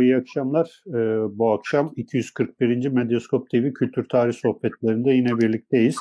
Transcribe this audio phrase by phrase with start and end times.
[0.00, 0.82] Merhaba, iyi akşamlar.
[0.88, 2.86] Ee, bu akşam 241.
[2.86, 5.96] Medyaskop TV Kültür Tarih Sohbetlerinde yine birlikteyiz.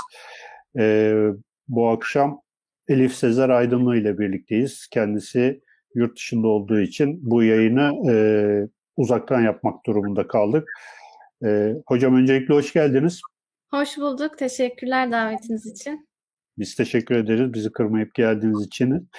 [0.78, 1.28] Ee,
[1.68, 2.42] bu akşam
[2.88, 4.88] Elif Sezer Aydınlı ile birlikteyiz.
[4.88, 5.62] Kendisi
[5.96, 8.14] yurt dışında olduğu için bu yayını e,
[8.98, 10.70] uzaktan yapmak durumunda kaldık.
[11.46, 13.22] E, hocam öncelikle hoş geldiniz.
[13.72, 14.38] Hoş bulduk.
[14.38, 16.08] Teşekkürler davetiniz için.
[16.58, 19.10] Biz teşekkür ederiz bizi kırmayıp geldiğiniz için.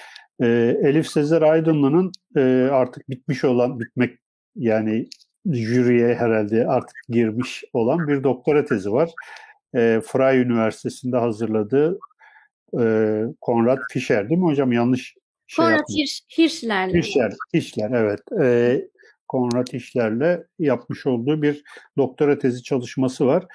[0.41, 0.47] E,
[0.83, 4.20] Elif Sezer Aydınlı'nın e, artık bitmiş olan, bitmek
[4.55, 5.07] yani
[5.45, 9.09] jüriye herhalde artık girmiş olan bir doktora tezi var.
[9.75, 11.99] E, Fray Üniversitesi'nde hazırladığı
[12.79, 12.83] e,
[13.41, 14.71] Konrad Fischer değil mi hocam?
[14.71, 15.15] Yanlış
[15.47, 16.93] şey Konrad Hirsch, Hirschler'le.
[16.93, 18.19] Hirschler, Hirschler evet.
[18.41, 18.81] E,
[19.27, 21.63] Konrad Hirschler'le yapmış olduğu bir
[21.97, 23.45] doktora tezi çalışması var.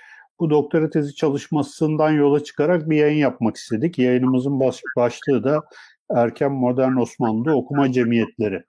[0.41, 3.99] Bu doktora tezi çalışmasından yola çıkarak bir yayın yapmak istedik.
[3.99, 5.63] Yayınımızın baş, başlığı da
[6.11, 8.63] Erken Modern Osmanlı Okuma Cemiyetleri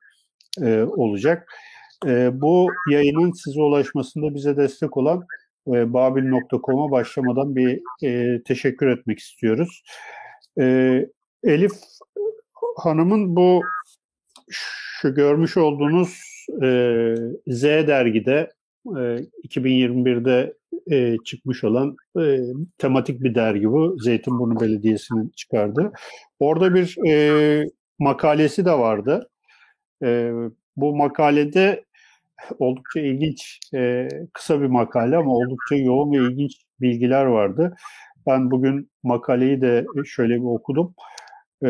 [0.62, 1.54] e, olacak.
[2.06, 5.24] E, bu yayının size ulaşmasında bize destek olan
[5.68, 9.84] e, babil.com'a başlamadan bir e, teşekkür etmek istiyoruz.
[10.60, 11.06] E,
[11.44, 11.72] Elif
[12.78, 13.62] Hanım'ın bu
[14.50, 16.20] şu görmüş olduğunuz
[16.64, 16.68] e,
[17.48, 18.50] Z dergide
[18.86, 19.00] e,
[19.48, 20.54] 2021'de
[20.92, 22.40] e, çıkmış olan e,
[22.78, 23.98] tematik bir dergi bu.
[24.00, 25.92] Zeytinburnu Belediyesi'nin çıkardığı.
[26.40, 27.66] Orada bir e,
[28.00, 29.30] makalesi de vardı.
[30.04, 30.32] E,
[30.78, 31.86] bu makalede
[32.60, 37.76] oldukça ilginç, e, kısa bir makale ama oldukça yoğun ve ilginç bilgiler vardı.
[38.28, 40.96] Ben bugün makaleyi de şöyle bir okudum.
[41.66, 41.70] E,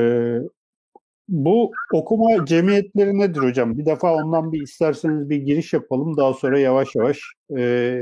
[1.30, 3.78] bu okuma cemiyetleri nedir hocam?
[3.78, 6.18] Bir defa ondan bir isterseniz bir giriş yapalım.
[6.18, 7.20] Daha sonra yavaş yavaş
[7.58, 8.02] e,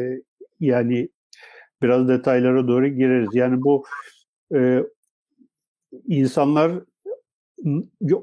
[0.59, 1.09] yani
[1.82, 3.30] biraz detaylara doğru gireriz.
[3.34, 3.86] Yani bu
[4.56, 4.84] e,
[6.08, 6.72] insanlar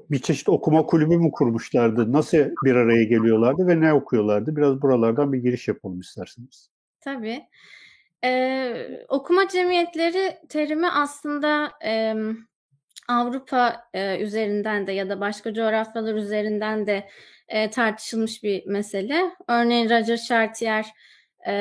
[0.09, 2.13] bir çeşit okuma kulübü mü kurmuşlardı?
[2.13, 4.57] Nasıl bir araya geliyorlardı ve ne okuyorlardı?
[4.57, 6.71] Biraz buralardan bir giriş yapalım isterseniz.
[7.01, 7.43] Tabii.
[8.25, 12.15] Ee, okuma cemiyetleri terimi aslında e,
[13.09, 17.09] Avrupa e, üzerinden de ya da başka coğrafyalar üzerinden de
[17.49, 19.31] e, tartışılmış bir mesele.
[19.49, 20.87] Örneğin Roger Chartier
[21.47, 21.53] e,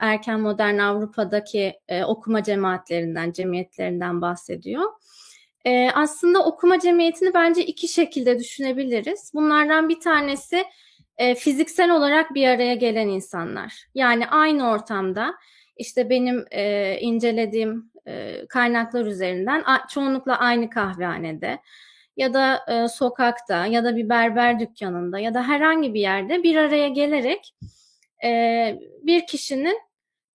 [0.00, 4.84] erken modern Avrupa'daki e, okuma cemaatlerinden, cemiyetlerinden bahsediyor.
[5.64, 9.30] E, aslında okuma cemiyetini bence iki şekilde düşünebiliriz.
[9.34, 10.64] Bunlardan bir tanesi
[11.18, 13.86] e, fiziksel olarak bir araya gelen insanlar.
[13.94, 15.34] Yani aynı ortamda
[15.76, 21.58] işte benim e, incelediğim e, kaynaklar üzerinden a, çoğunlukla aynı kahvehanede
[22.16, 26.56] ya da e, sokakta ya da bir berber dükkanında ya da herhangi bir yerde bir
[26.56, 27.54] araya gelerek
[28.24, 28.30] e,
[29.02, 29.78] bir kişinin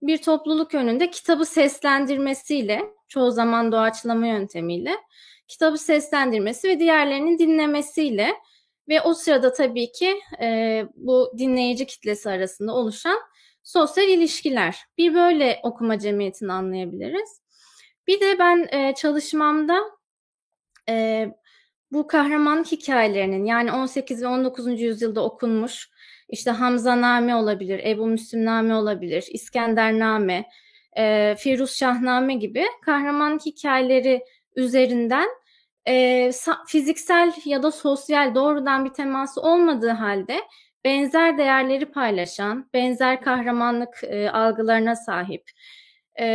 [0.01, 2.81] bir topluluk önünde kitabı seslendirmesiyle
[3.15, 4.95] çoğu zaman doğaçlama yöntemiyle
[5.47, 8.33] kitabı seslendirmesi ve diğerlerinin dinlemesiyle
[8.89, 13.19] ve o sırada tabii ki e, bu dinleyici kitlesi arasında oluşan
[13.63, 14.77] sosyal ilişkiler.
[14.97, 17.41] Bir böyle okuma cemiyetini anlayabiliriz.
[18.07, 19.81] Bir de ben e, çalışmamda
[20.89, 21.27] e,
[21.91, 24.81] bu kahraman hikayelerinin yani 18 ve 19.
[24.81, 25.89] yüzyılda okunmuş
[26.29, 30.45] işte Hamza Name olabilir, Ebu Müslim Name olabilir, İskender Name,
[30.97, 34.23] e, Firuz Şahname gibi kahraman hikayeleri
[34.55, 35.27] üzerinden
[35.87, 36.31] e,
[36.67, 40.41] fiziksel ya da sosyal doğrudan bir teması olmadığı halde
[40.85, 45.51] benzer değerleri paylaşan, benzer kahramanlık e, algılarına sahip
[46.19, 46.25] e,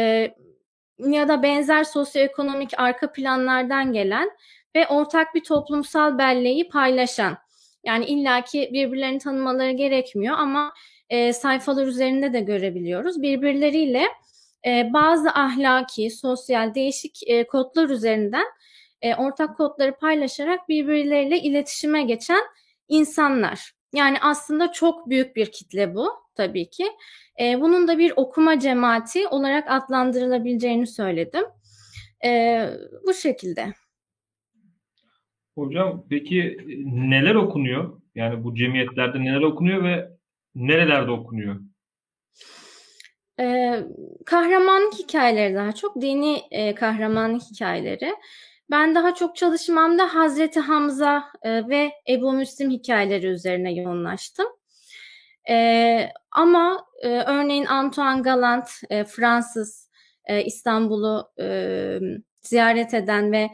[0.98, 4.30] ya da benzer sosyoekonomik arka planlardan gelen
[4.76, 7.38] ve ortak bir toplumsal belleği paylaşan.
[7.84, 10.72] Yani illaki birbirlerini tanımaları gerekmiyor ama
[11.08, 13.22] e, sayfalar üzerinde de görebiliyoruz.
[13.22, 14.04] Birbirleriyle
[14.66, 18.46] e, bazı ahlaki, sosyal, değişik e, kodlar üzerinden
[19.02, 22.42] e, ortak kodları paylaşarak birbirleriyle iletişime geçen
[22.88, 23.72] insanlar.
[23.94, 26.86] Yani aslında çok büyük bir kitle bu tabii ki.
[27.40, 31.44] E, bunun da bir okuma cemaati olarak adlandırılabileceğini söyledim.
[33.06, 33.74] Bu şekilde.
[35.54, 38.00] Hocam peki neler okunuyor?
[38.14, 40.10] Yani bu cemiyetlerde neler okunuyor ve
[40.54, 41.60] nerelerde okunuyor?
[43.40, 43.84] Ee,
[44.26, 48.14] kahramanlık hikayeleri daha çok dini e, kahramanlık hikayeleri.
[48.70, 54.46] Ben daha çok çalışmamda Hazreti Hamza e, ve Ebu Müslim hikayeleri üzerine yoğunlaştım.
[55.50, 59.90] E, ama e, örneğin Antoine Galant, e, Fransız,
[60.24, 61.98] e, İstanbul'u e,
[62.40, 63.50] ziyaret eden ve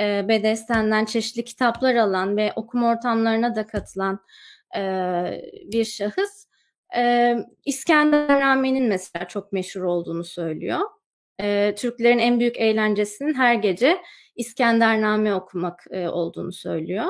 [0.00, 4.20] e, Bedesten'den çeşitli kitaplar alan ve okuma ortamlarına da katılan
[4.76, 4.82] e,
[5.72, 6.49] bir şahıs.
[6.96, 10.80] E, İskendernamen'in mesela çok meşhur olduğunu söylüyor.
[11.40, 13.98] E, Türklerin en büyük eğlencesinin her gece
[14.36, 17.06] İskendername okumak e, olduğunu söylüyor.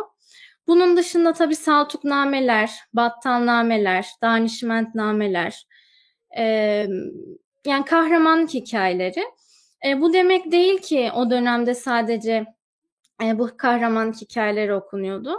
[0.66, 5.66] Bunun dışında tabii saltuknameler, battalnameler, danişmentnameler,
[6.38, 6.44] e,
[7.66, 9.24] yani kahramanlık hikayeleri.
[9.86, 12.46] E, bu demek değil ki o dönemde sadece
[13.24, 15.36] e, bu kahramanlık hikayeleri okunuyordu.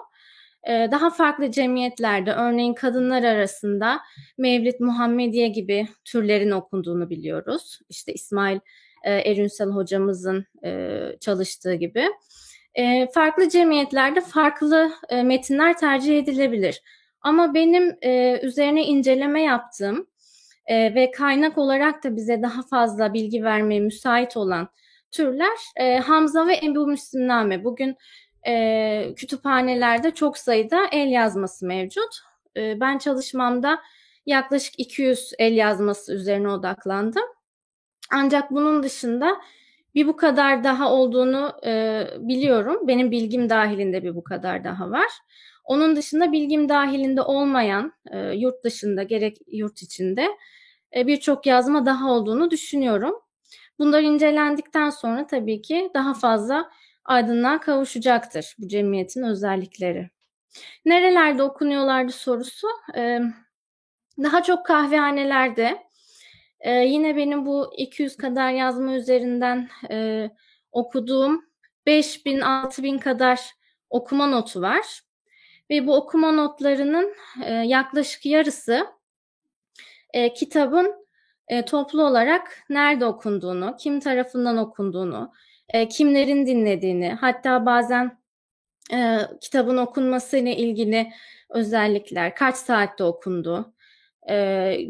[0.68, 4.00] E, daha farklı cemiyetlerde, örneğin kadınlar arasında
[4.38, 7.80] Mevlid Muhammediye gibi türlerin okunduğunu biliyoruz.
[7.90, 8.60] İşte İsmail
[9.04, 12.06] e, Erünsel hocamızın e, çalıştığı gibi.
[12.76, 14.92] E, farklı cemiyetlerde farklı
[15.24, 16.82] metinler tercih edilebilir.
[17.22, 17.98] Ama benim
[18.46, 20.08] üzerine inceleme yaptığım
[20.70, 24.70] ve kaynak olarak da bize daha fazla bilgi vermeye müsait olan
[25.12, 25.58] türler
[26.00, 27.64] Hamza ve Ebu Müslimname.
[27.64, 27.98] Bugün
[28.48, 32.20] e, kütüphanelerde çok sayıda el yazması mevcut.
[32.58, 33.80] E, ben çalışmamda
[34.26, 37.26] yaklaşık 200 el yazması üzerine odaklandım.
[38.12, 39.42] Ancak bunun dışında
[39.96, 42.88] bir bu kadar daha olduğunu e, biliyorum.
[42.88, 45.10] Benim bilgim dahilinde bir bu kadar daha var.
[45.64, 50.28] Onun dışında bilgim dahilinde olmayan e, yurt dışında gerek yurt içinde
[50.96, 53.16] e, birçok yazma daha olduğunu düşünüyorum.
[53.80, 56.70] Bunlar incelendikten sonra tabii ki daha fazla
[57.12, 60.10] aydınlığa kavuşacaktır bu cemiyetin özellikleri.
[60.86, 62.68] Nerelerde okunuyorlardı sorusu.
[62.96, 63.20] E,
[64.24, 65.84] daha çok kahvehanelerde.
[66.60, 70.30] E, yine benim bu 200 kadar yazma üzerinden e,
[70.72, 71.46] okuduğum
[71.86, 73.40] 5000 6000 kadar
[73.90, 75.02] okuma notu var.
[75.70, 78.88] Ve bu okuma notlarının e, yaklaşık yarısı
[80.14, 81.08] e, kitabın
[81.48, 85.34] e, toplu olarak nerede okunduğunu, kim tarafından okunduğunu,
[85.74, 88.18] e, kimlerin dinlediğini, hatta bazen
[88.94, 91.12] e, kitabın okunması ile ilgili
[91.50, 93.74] özellikler, kaç saatte okundu,
[94.30, 94.36] e,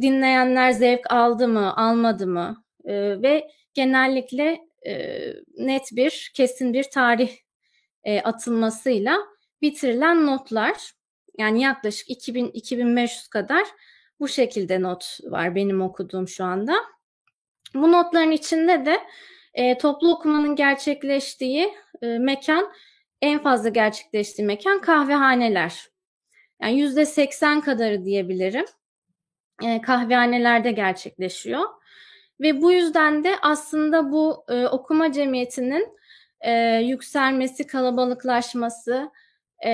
[0.02, 5.20] dinleyenler zevk aldı mı, almadı mı e, ve genellikle e,
[5.58, 7.38] net bir, kesin bir tarih
[8.04, 9.18] e, atılmasıyla
[9.62, 10.92] bitirilen notlar,
[11.38, 13.64] yani yaklaşık 2000-2500 kadar
[14.20, 16.76] bu şekilde not var benim okuduğum şu anda.
[17.74, 19.00] Bu notların içinde de
[19.54, 22.72] e, toplu okumanın gerçekleştiği e, mekan,
[23.22, 25.88] en fazla gerçekleştiği mekan kahvehaneler.
[26.62, 28.66] Yani yüzde seksen kadarı diyebilirim.
[29.64, 31.64] E, kahvehanelerde gerçekleşiyor.
[32.42, 35.98] Ve bu yüzden de aslında bu e, okuma cemiyetinin
[36.42, 39.12] e, yükselmesi, kalabalıklaşması
[39.66, 39.72] e,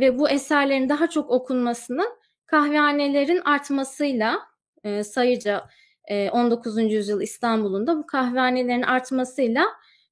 [0.00, 2.08] ve bu eserlerin daha çok okunmasının
[2.46, 4.38] kahvehanelerin artmasıyla
[4.84, 5.68] e, sayıca
[6.10, 6.92] 19.
[6.92, 9.64] yüzyıl İstanbul'un da bu kahvehanelerin artmasıyla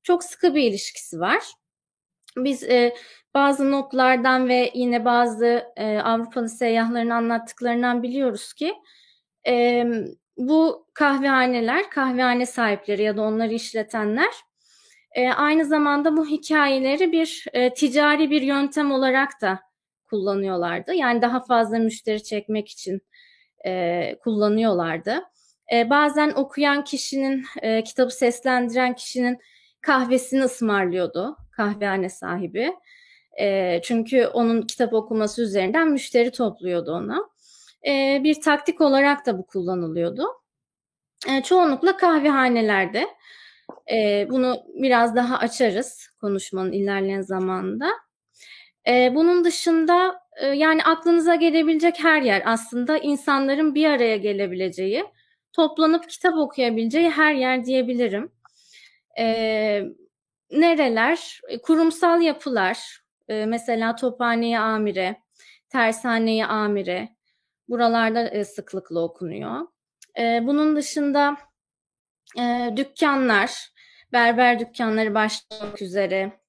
[0.03, 1.45] çok sıkı bir ilişkisi var.
[2.37, 2.95] Biz e,
[3.35, 8.75] bazı notlardan ve yine bazı e, Avrupalı seyyahların anlattıklarından biliyoruz ki
[9.47, 9.85] e,
[10.37, 14.31] bu kahvehaneler, kahvehane sahipleri ya da onları işletenler
[15.13, 19.61] e, aynı zamanda bu hikayeleri bir e, ticari bir yöntem olarak da
[20.05, 20.95] kullanıyorlardı.
[20.95, 23.01] Yani daha fazla müşteri çekmek için
[23.67, 25.23] e, kullanıyorlardı.
[25.73, 29.39] E, bazen okuyan kişinin, e, kitabı seslendiren kişinin
[29.81, 32.73] kahvesini ısmarlıyordu kahvehane sahibi.
[33.41, 37.31] E, çünkü onun kitap okuması üzerinden müşteri topluyordu ona.
[37.87, 40.27] E, bir taktik olarak da bu kullanılıyordu.
[41.29, 43.07] E, çoğunlukla kahvehanelerde.
[43.93, 47.91] E, bunu biraz daha açarız konuşmanın ilerleyen zamanında.
[48.89, 55.05] E, bunun dışında e, yani aklınıza gelebilecek her yer aslında insanların bir araya gelebileceği,
[55.53, 58.33] toplanıp kitap okuyabileceği her yer diyebilirim.
[59.19, 59.83] E,
[60.51, 61.41] nereler?
[61.63, 65.23] Kurumsal yapılar, e, mesela Tophane'ye amire,
[65.69, 67.17] Tersane'ye amire,
[67.69, 69.67] buralarda e, sıklıkla okunuyor.
[70.19, 71.37] E, bunun dışında
[72.39, 73.71] e, dükkanlar,
[74.13, 76.41] berber dükkanları başlamak üzere,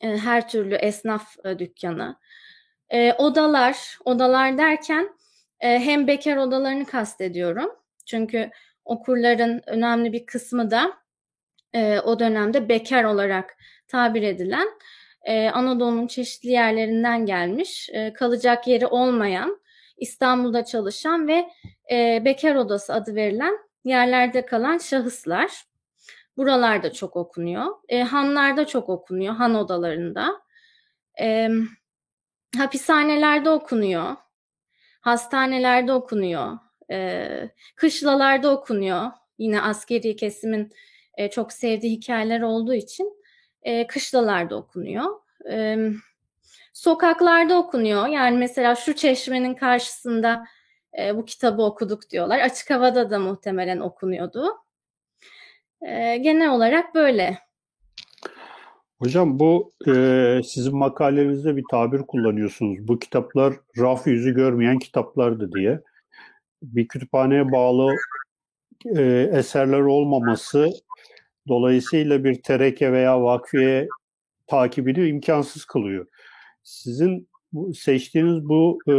[0.00, 2.16] e, her türlü esnaf e, dükkanı.
[2.90, 5.16] E, odalar, odalar derken
[5.58, 7.79] hem bekar odalarını kastediyorum.
[8.10, 8.50] Çünkü
[8.84, 10.92] okurların önemli bir kısmı da
[12.04, 13.56] o dönemde bekar olarak
[13.88, 14.68] tabir edilen
[15.52, 19.60] Anadolu'nun çeşitli yerlerinden gelmiş, kalacak yeri olmayan,
[19.96, 21.48] İstanbul'da çalışan ve
[22.24, 25.64] bekar odası adı verilen yerlerde kalan şahıslar.
[26.36, 27.66] Buralarda çok okunuyor.
[27.88, 30.42] E, hanlarda çok okunuyor, han odalarında.
[31.20, 31.48] E,
[32.58, 34.16] hapishanelerde okunuyor.
[35.00, 36.58] Hastanelerde okunuyor.
[36.90, 37.28] E,
[37.76, 39.10] kışlalarda okunuyor.
[39.38, 40.72] Yine askeri kesimin
[41.14, 43.12] e, çok sevdiği hikayeler olduğu için
[43.62, 45.04] e, kışlalarda okunuyor.
[45.50, 45.76] E,
[46.72, 48.06] sokaklarda okunuyor.
[48.06, 50.44] Yani mesela şu çeşmenin karşısında
[50.98, 52.38] e, bu kitabı okuduk diyorlar.
[52.38, 54.44] Açık havada da muhtemelen okunuyordu.
[55.82, 57.38] E, genel olarak böyle.
[58.98, 59.92] Hocam bu e,
[60.44, 62.88] sizin makalenizde bir tabir kullanıyorsunuz.
[62.88, 65.80] Bu kitaplar raf yüzü görmeyen kitaplardı diye.
[66.62, 67.94] Bir kütüphaneye bağlı
[68.96, 69.02] e,
[69.32, 70.70] eserler olmaması
[71.48, 73.88] dolayısıyla bir tereke veya vakfiye
[74.46, 76.06] takibini imkansız kılıyor.
[76.62, 77.28] Sizin
[77.74, 78.94] seçtiğiniz bu e,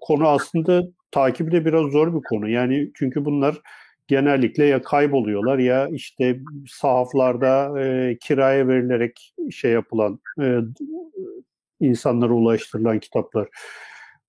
[0.00, 2.48] konu aslında takibi de biraz zor bir konu.
[2.48, 3.60] Yani çünkü bunlar
[4.08, 10.58] genellikle ya kayboluyorlar ya işte sahaflarda e, kiraya verilerek şey yapılan e,
[11.80, 13.48] insanlara ulaştırılan kitaplar.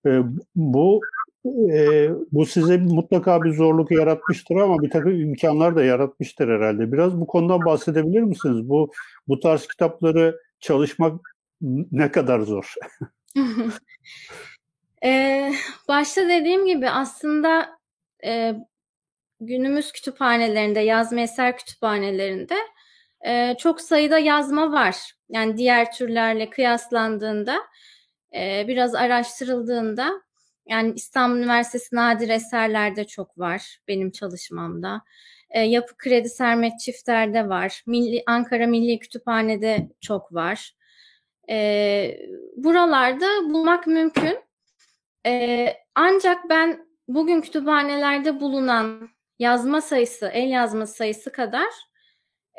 [0.05, 0.21] E,
[0.55, 1.01] bu
[1.45, 6.91] e, bu size mutlaka bir zorluk yaratmıştır ama bir takım imkanlar da yaratmıştır herhalde.
[6.91, 8.69] Biraz bu konudan bahsedebilir misiniz?
[8.69, 8.91] Bu
[9.27, 11.21] bu tarz kitapları çalışmak
[11.91, 12.74] ne kadar zor?
[15.03, 15.53] ee,
[15.88, 17.69] başta dediğim gibi aslında
[18.25, 18.55] e,
[19.39, 22.55] günümüz kütüphanelerinde, yazma eser kütüphanelerinde
[23.25, 24.95] e, çok sayıda yazma var.
[25.29, 27.57] Yani diğer türlerle kıyaslandığında,
[28.36, 30.21] e, biraz araştırıldığında,
[30.65, 35.01] yani İstanbul Üniversitesi nadir eserlerde çok var benim çalışmamda.
[35.50, 37.84] E, Yapı Kredi Sermet Çifter'de var.
[37.88, 40.72] Milli, Ankara Milli Kütüphane'de çok var.
[41.50, 42.18] E,
[42.56, 44.39] buralarda bulmak mümkün.
[45.25, 51.70] E, ancak ben bugün kütüphanelerde bulunan yazma sayısı, el yazma sayısı kadar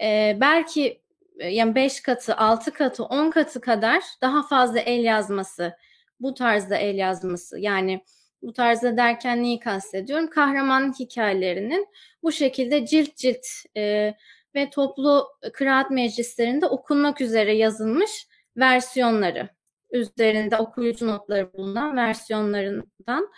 [0.02, 1.02] e, belki
[1.50, 5.76] yani 5 katı, 6 katı, 10 katı kadar daha fazla el yazması,
[6.22, 8.04] bu tarzda el yazması yani
[8.42, 10.30] bu tarzda derken neyi kastediyorum?
[10.30, 11.88] Kahraman hikayelerinin
[12.22, 14.14] bu şekilde cilt cilt e,
[14.54, 18.26] ve toplu kıraat meclislerinde okunmak üzere yazılmış
[18.56, 19.48] versiyonları
[19.90, 23.28] üzerinde okuyucu notları bulunan versiyonlarından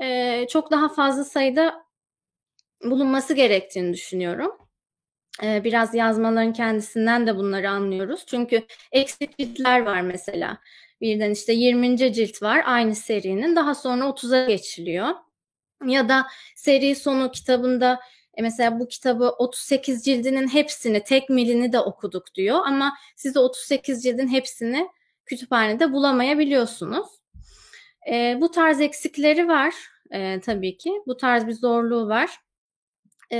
[0.00, 1.84] e, çok daha fazla sayıda
[2.84, 4.52] bulunması gerektiğini düşünüyorum.
[5.42, 8.24] E, biraz yazmaların kendisinden de bunları anlıyoruz.
[8.26, 10.58] Çünkü eksik ciltler var mesela.
[11.00, 12.12] Birden işte 20.
[12.14, 15.08] cilt var aynı serinin daha sonra 30'a geçiliyor.
[15.86, 16.26] Ya da
[16.56, 18.00] seri sonu kitabında
[18.36, 23.38] e mesela bu kitabı 38 cildinin hepsini, tek milini de okuduk diyor ama siz de
[23.38, 24.88] 38 cildin hepsini
[25.26, 27.06] kütüphanede bulamayabiliyorsunuz.
[28.10, 29.74] E, bu tarz eksikleri var
[30.10, 30.92] e, tabii ki.
[31.06, 32.30] Bu tarz bir zorluğu var.
[33.32, 33.38] E,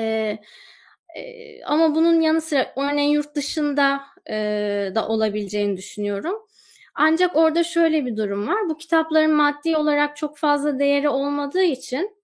[1.16, 4.00] e, ama bunun yanı sıra örneğin yurt dışında
[4.30, 4.34] e,
[4.94, 6.47] da olabileceğini düşünüyorum.
[7.00, 8.68] Ancak orada şöyle bir durum var.
[8.68, 12.16] Bu kitapların maddi olarak çok fazla değeri olmadığı için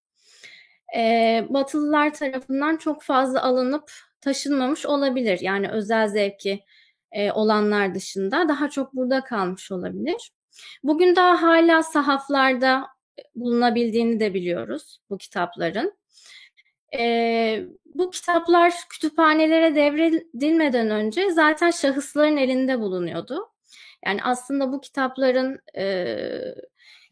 [0.97, 5.39] e, Batılılar tarafından çok fazla alınıp taşınmamış olabilir.
[5.41, 6.65] Yani özel zevki
[7.13, 10.33] e, olanlar dışında daha çok burada kalmış olabilir.
[10.83, 12.87] Bugün daha hala sahaflarda
[13.35, 15.95] bulunabildiğini de biliyoruz bu kitapların.
[16.99, 17.65] E,
[17.95, 23.54] bu kitaplar kütüphanelere devredilmeden önce zaten şahısların elinde bulunuyordu.
[24.07, 26.17] Yani aslında bu kitapların e,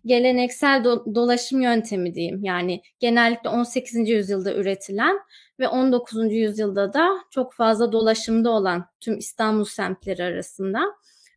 [0.06, 2.44] geleneksel do- dolaşım yöntemi diyeyim.
[2.44, 4.08] Yani genellikle 18.
[4.08, 5.18] yüzyılda üretilen
[5.60, 6.32] ve 19.
[6.32, 10.80] yüzyılda da çok fazla dolaşımda olan tüm İstanbul semtleri arasında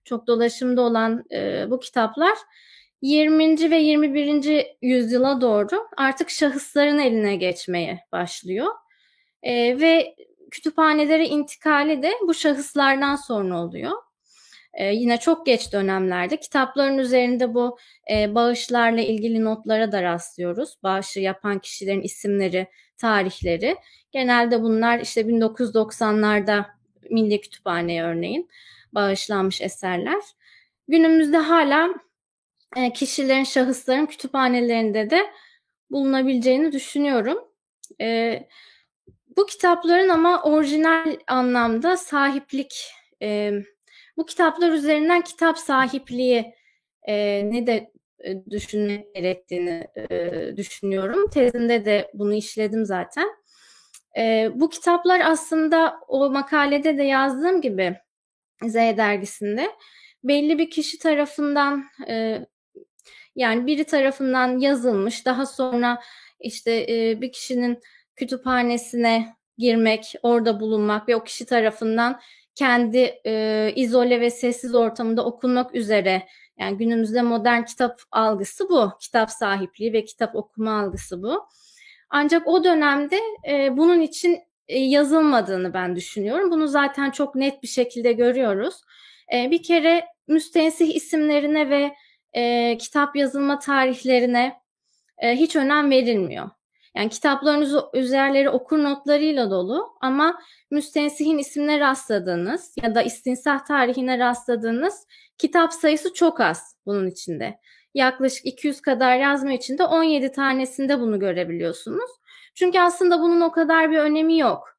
[0.03, 2.37] çok dolaşımda olan e, bu kitaplar
[3.01, 3.71] 20.
[3.71, 4.65] ve 21.
[4.81, 8.67] yüzyıla doğru artık şahısların eline geçmeye başlıyor.
[9.43, 10.15] E, ve
[10.51, 13.91] kütüphanelere intikali de bu şahıslardan sonra oluyor.
[14.75, 17.77] E, yine çok geç dönemlerde kitapların üzerinde bu
[18.11, 20.75] e, bağışlarla ilgili notlara da rastlıyoruz.
[20.83, 22.67] Bağışı yapan kişilerin isimleri,
[22.97, 23.75] tarihleri.
[24.11, 26.65] Genelde bunlar işte 1990'larda
[27.09, 28.49] Milli Kütüphane'ye örneğin
[28.93, 30.21] bağışlanmış eserler.
[30.87, 31.89] Günümüzde hala
[32.75, 35.19] e, kişilerin, şahısların kütüphanelerinde de
[35.91, 37.37] bulunabileceğini düşünüyorum.
[38.01, 38.39] E,
[39.37, 42.91] bu kitapların ama orijinal anlamda sahiplik,
[43.21, 43.51] e,
[44.17, 46.53] bu kitaplar üzerinden kitap sahipliği
[47.03, 47.15] e,
[47.51, 47.91] ne de
[48.23, 51.29] e, düşünmek gerektiğini e, düşünüyorum.
[51.29, 53.27] Tezinde de bunu işledim zaten.
[54.17, 57.95] E, bu kitaplar aslında o makalede de yazdığım gibi
[58.63, 59.71] Z dergisinde
[60.23, 62.45] belli bir kişi tarafından e,
[63.35, 66.01] yani biri tarafından yazılmış daha sonra
[66.39, 67.79] işte e, bir kişinin
[68.15, 72.19] kütüphanesine girmek, orada bulunmak ve o kişi tarafından
[72.55, 76.27] kendi e, izole ve sessiz ortamında okunmak üzere
[76.59, 78.91] yani günümüzde modern kitap algısı bu.
[78.99, 81.47] Kitap sahipliği ve kitap okuma algısı bu.
[82.09, 83.19] Ancak o dönemde
[83.49, 86.51] e, bunun için e, yazılmadığını ben düşünüyorum.
[86.51, 88.81] Bunu zaten çok net bir şekilde görüyoruz.
[89.33, 91.95] E, bir kere müstensih isimlerine ve
[92.33, 94.61] e, kitap yazılma tarihlerine
[95.17, 96.49] e, hiç önem verilmiyor.
[96.95, 105.07] Yani kitaplarınız üzerleri okur notlarıyla dolu ama müstensihin ismine rastladığınız ya da istinsah tarihine rastladığınız
[105.37, 107.59] kitap sayısı çok az bunun içinde.
[107.93, 112.11] Yaklaşık 200 kadar yazma içinde 17 tanesinde bunu görebiliyorsunuz.
[112.55, 114.77] Çünkü aslında bunun o kadar bir önemi yok.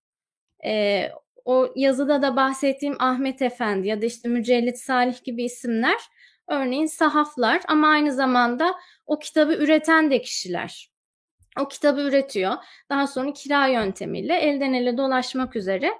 [0.64, 1.10] Ee,
[1.44, 6.00] o yazıda da bahsettiğim Ahmet Efendi ya da işte Mücellit Salih gibi isimler
[6.48, 8.74] örneğin sahaflar ama aynı zamanda
[9.06, 10.95] o kitabı üreten de kişiler.
[11.60, 12.54] O kitabı üretiyor.
[12.90, 15.92] Daha sonra kira yöntemiyle elden ele dolaşmak üzere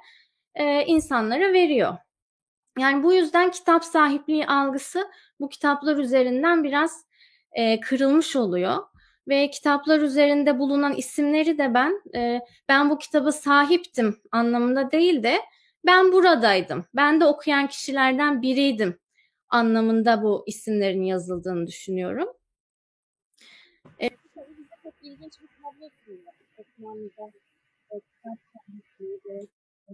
[0.54, 1.96] e, insanlara veriyor.
[2.78, 5.10] Yani bu yüzden kitap sahipliği algısı
[5.40, 7.06] bu kitaplar üzerinden biraz
[7.52, 8.76] e, kırılmış oluyor
[9.28, 15.40] ve kitaplar üzerinde bulunan isimleri de ben e, ben bu kitaba sahiptim anlamında değil de
[15.86, 16.84] ben buradaydım.
[16.94, 18.98] Ben de okuyan kişilerden biriydim
[19.48, 22.28] anlamında bu isimlerin yazıldığını düşünüyorum.
[25.06, 26.32] E, ilginç bir tablo sunuyor.
[26.56, 27.32] Osmanlı'da
[27.90, 29.48] e, kitap sahipliği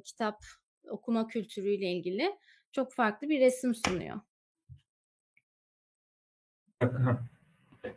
[0.05, 0.45] kitap
[0.89, 2.37] okuma kültürüyle ilgili
[2.73, 4.21] çok farklı bir resim sunuyor.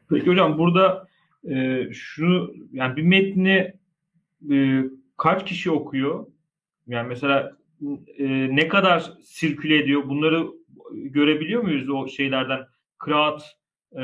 [0.09, 1.07] Peki hocam burada
[1.49, 3.73] e, şunu yani bir metni
[4.51, 4.83] e,
[5.17, 6.27] kaç kişi okuyor?
[6.87, 7.57] Yani mesela
[8.17, 10.09] e, ne kadar sirküle ediyor?
[10.09, 10.47] Bunları
[10.91, 12.67] görebiliyor muyuz o şeylerden?
[12.97, 13.57] Kıraat
[13.91, 14.03] e,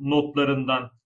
[0.00, 0.97] notlarından?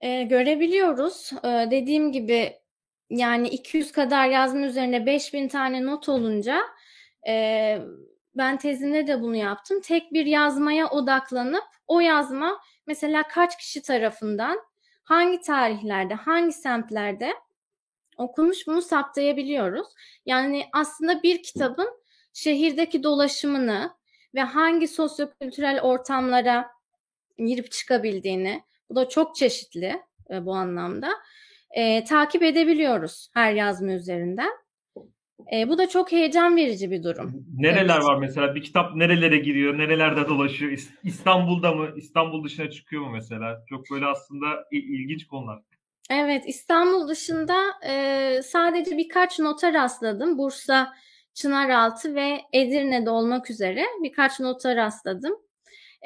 [0.00, 1.30] E, görebiliyoruz.
[1.44, 2.52] E, dediğim gibi
[3.10, 6.60] yani 200 kadar yazma üzerine 5000 tane not olunca
[7.28, 7.78] e,
[8.36, 9.80] ben tezimde de bunu yaptım.
[9.80, 14.58] Tek bir yazmaya odaklanıp o yazma mesela kaç kişi tarafından
[15.04, 17.32] hangi tarihlerde, hangi semtlerde
[18.16, 19.88] okunmuş bunu saptayabiliyoruz.
[20.26, 21.88] Yani aslında bir kitabın
[22.32, 23.90] şehirdeki dolaşımını
[24.34, 26.70] ve hangi sosyokültürel ortamlara
[27.38, 31.08] girip çıkabildiğini, bu da çok çeşitli e, bu anlamda,
[31.70, 34.50] e, takip edebiliyoruz her yazma üzerinden.
[35.52, 37.46] E, bu da çok heyecan verici bir durum.
[37.58, 38.04] Nereler evet.
[38.04, 38.54] var mesela?
[38.54, 39.78] Bir kitap nerelere giriyor?
[39.78, 40.78] Nerelerde dolaşıyor?
[41.04, 41.88] İstanbul'da mı?
[41.96, 43.64] İstanbul dışına çıkıyor mu mesela?
[43.68, 45.62] Çok böyle aslında ilginç konular.
[46.10, 47.56] Evet, İstanbul dışında
[47.88, 50.38] e, sadece birkaç nota rastladım.
[50.38, 50.92] Bursa,
[51.34, 55.34] Çınaraltı ve Edirne'de olmak üzere birkaç nota rastladım.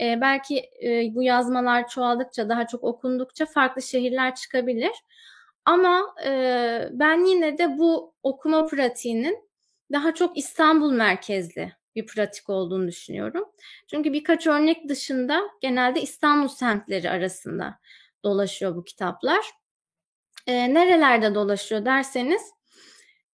[0.00, 4.92] E, belki e, bu yazmalar çoğaldıkça, daha çok okundukça farklı şehirler çıkabilir.
[5.64, 6.30] Ama e,
[6.92, 9.48] ben yine de bu okuma pratiğinin
[9.92, 13.44] daha çok İstanbul merkezli bir pratik olduğunu düşünüyorum.
[13.86, 17.78] Çünkü birkaç örnek dışında genelde İstanbul semtleri arasında
[18.24, 19.46] dolaşıyor bu kitaplar.
[20.46, 22.42] E, nerelerde dolaşıyor derseniz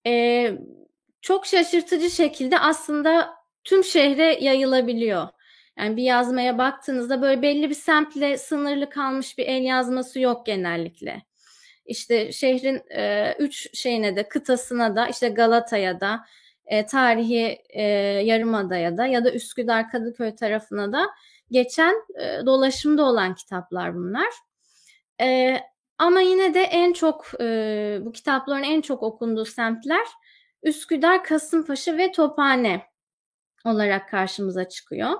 [0.07, 0.53] e,
[1.21, 5.29] çok şaşırtıcı şekilde aslında tüm şehre yayılabiliyor.
[5.79, 11.23] Yani bir yazmaya baktığınızda böyle belli bir semtle sınırlı kalmış bir el yazması yok genellikle
[11.89, 16.25] işte şehrin e, üç şeyine de kıtasına da işte Galata'ya da
[16.67, 17.83] e, tarihi e,
[18.25, 21.07] Yarımada'ya da ya da Üsküdar Kadıköy tarafına da
[21.51, 24.29] geçen e, dolaşımda olan kitaplar bunlar.
[25.21, 25.59] E,
[25.99, 30.07] ama yine de en çok e, bu kitapların en çok okunduğu semtler
[30.63, 32.83] Üsküdar, Kasımpaşa ve Tophane
[33.65, 35.11] olarak karşımıza çıkıyor.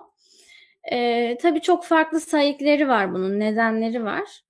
[0.93, 4.43] E, tabii çok farklı sayıkları var bunun, nedenleri var.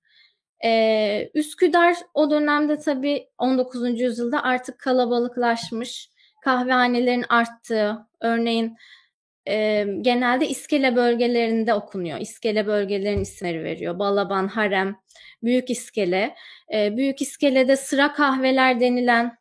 [0.65, 4.01] Ee, Üsküdar o dönemde tabii 19.
[4.01, 6.09] yüzyılda artık kalabalıklaşmış,
[6.43, 8.77] kahvehanelerin arttığı, örneğin
[9.47, 12.19] e, genelde iskele bölgelerinde okunuyor.
[12.19, 13.99] İskele bölgelerin isimleri veriyor.
[13.99, 14.95] Balaban, Harem,
[15.43, 16.35] Büyük İskele.
[16.73, 19.37] E, Büyük İskele'de sıra kahveler denilen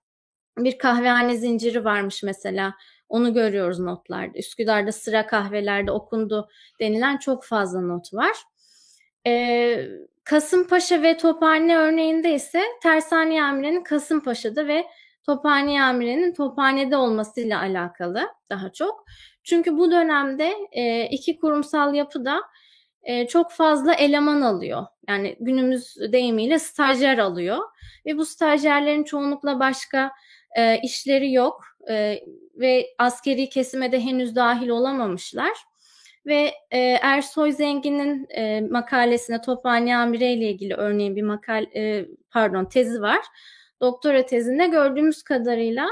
[0.59, 2.75] bir kahvehane zinciri varmış mesela.
[3.09, 4.39] Onu görüyoruz notlarda.
[4.39, 6.49] Üsküdar'da sıra kahvelerde okundu
[6.81, 8.37] denilen çok fazla not var.
[9.27, 9.89] Ee,
[10.25, 14.87] Kasımpaşa ve Tophane örneğinde ise Tersane Amire'nin Kasımpaşa'da ve
[15.27, 19.05] Tophane Amire'nin Tophane'de olmasıyla alakalı daha çok.
[19.45, 22.41] Çünkü bu dönemde e, iki kurumsal yapıda
[23.03, 24.87] e, çok fazla eleman alıyor.
[25.09, 27.59] Yani günümüz deyimiyle stajyer alıyor.
[28.07, 30.11] Ve bu stajyerlerin çoğunlukla başka
[30.57, 31.65] e, işleri yok.
[31.89, 32.21] E,
[32.55, 35.53] ve askeri kesime de henüz dahil olamamışlar.
[36.27, 42.65] Ve e, Ersoy Zengin'in e, makalesine Tophane Amire ile ilgili örneğin bir makal e, pardon
[42.65, 43.21] tezi var.
[43.81, 45.89] Doktora tezinde gördüğümüz kadarıyla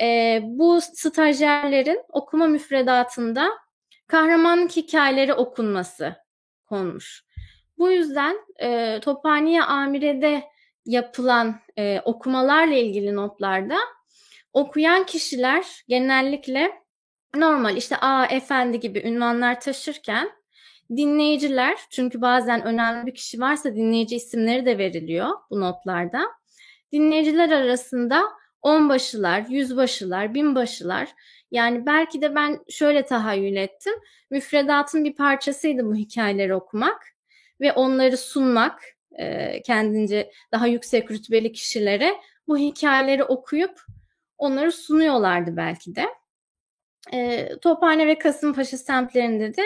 [0.00, 3.48] e, bu stajyerlerin okuma müfredatında
[4.06, 6.14] kahramanlık hikayeleri okunması
[6.66, 7.24] konmuş.
[7.78, 10.42] Bu yüzden e, Tophaniye Amire'de
[10.84, 13.76] yapılan e, okumalarla ilgili notlarda
[14.58, 16.72] okuyan kişiler genellikle
[17.36, 20.30] normal işte A efendi gibi ünvanlar taşırken
[20.96, 26.22] dinleyiciler çünkü bazen önemli bir kişi varsa dinleyici isimleri de veriliyor bu notlarda.
[26.92, 28.24] Dinleyiciler arasında
[28.62, 31.08] onbaşılar, yüzbaşılar, binbaşılar
[31.50, 33.94] yani belki de ben şöyle tahayyül ettim.
[34.30, 37.02] Müfredatın bir parçasıydı bu hikayeleri okumak
[37.60, 38.82] ve onları sunmak
[39.64, 42.14] kendince daha yüksek rütbeli kişilere
[42.48, 43.80] bu hikayeleri okuyup
[44.38, 46.06] onları sunuyorlardı belki de.
[47.12, 49.62] E, Tophane ve Kasımpaşa semtlerinde de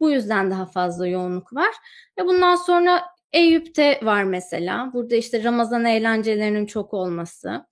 [0.00, 1.74] bu yüzden daha fazla yoğunluk var.
[2.18, 4.90] Ve bundan sonra Eyüp'te var mesela.
[4.92, 7.66] Burada işte Ramazan eğlencelerinin çok olması.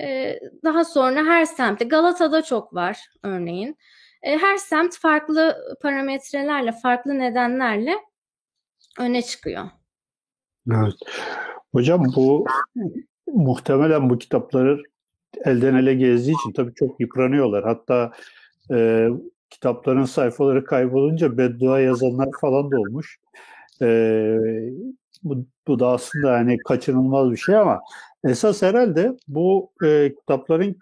[0.00, 3.76] E, daha sonra her semtte, Galata'da çok var örneğin.
[4.22, 7.94] E, her semt farklı parametrelerle, farklı nedenlerle
[8.98, 9.64] öne çıkıyor.
[10.72, 10.94] Evet.
[11.72, 12.46] Hocam bu
[13.26, 14.82] muhtemelen bu kitapları
[15.44, 17.64] elden ele gezdiği için tabii çok yıpranıyorlar.
[17.64, 18.12] Hatta
[18.72, 19.08] e,
[19.50, 23.18] kitapların sayfaları kaybolunca beddua yazanlar falan da olmuş.
[23.82, 23.86] E,
[25.22, 27.80] bu, bu da aslında yani kaçınılmaz bir şey ama
[28.24, 30.76] esas herhalde bu e, kitapların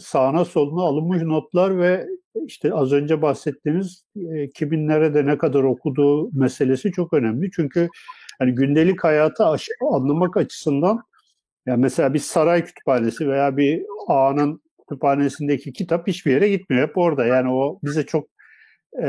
[0.00, 2.06] sağına soluna alınmış notlar ve
[2.46, 7.50] işte az önce bahsettiğiniz e, kimin nerede ne kadar okuduğu meselesi çok önemli.
[7.50, 7.88] Çünkü
[8.38, 9.44] hani gündelik hayatı
[9.80, 11.02] anlamak açısından
[11.68, 16.88] yani mesela bir saray kütüphanesi veya bir ağanın kütüphanesindeki kitap hiçbir yere gitmiyor.
[16.88, 17.26] Hep orada.
[17.26, 18.28] Yani o bize çok
[19.02, 19.08] e,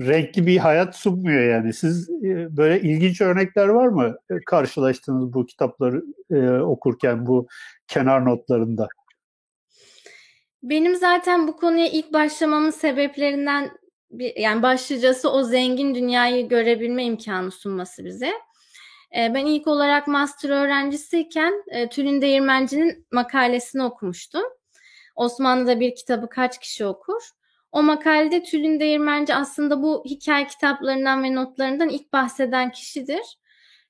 [0.00, 1.72] renkli bir hayat sunmuyor yani.
[1.72, 7.46] Siz e, böyle ilginç örnekler var mı karşılaştığınız bu kitapları e, okurken bu
[7.88, 8.88] kenar notlarında?
[10.62, 13.70] Benim zaten bu konuya ilk başlamamın sebeplerinden
[14.10, 18.32] bir, yani başlıcası o zengin dünyayı görebilme imkanı sunması bize.
[19.16, 24.42] E, ben ilk olarak master öğrencisiyken e, Tülin Değirmenci'nin makalesini okumuştum.
[25.16, 27.22] Osmanlı'da bir kitabı kaç kişi okur?
[27.72, 33.38] O makalede Tülin Değirmenci aslında bu hikaye kitaplarından ve notlarından ilk bahseden kişidir.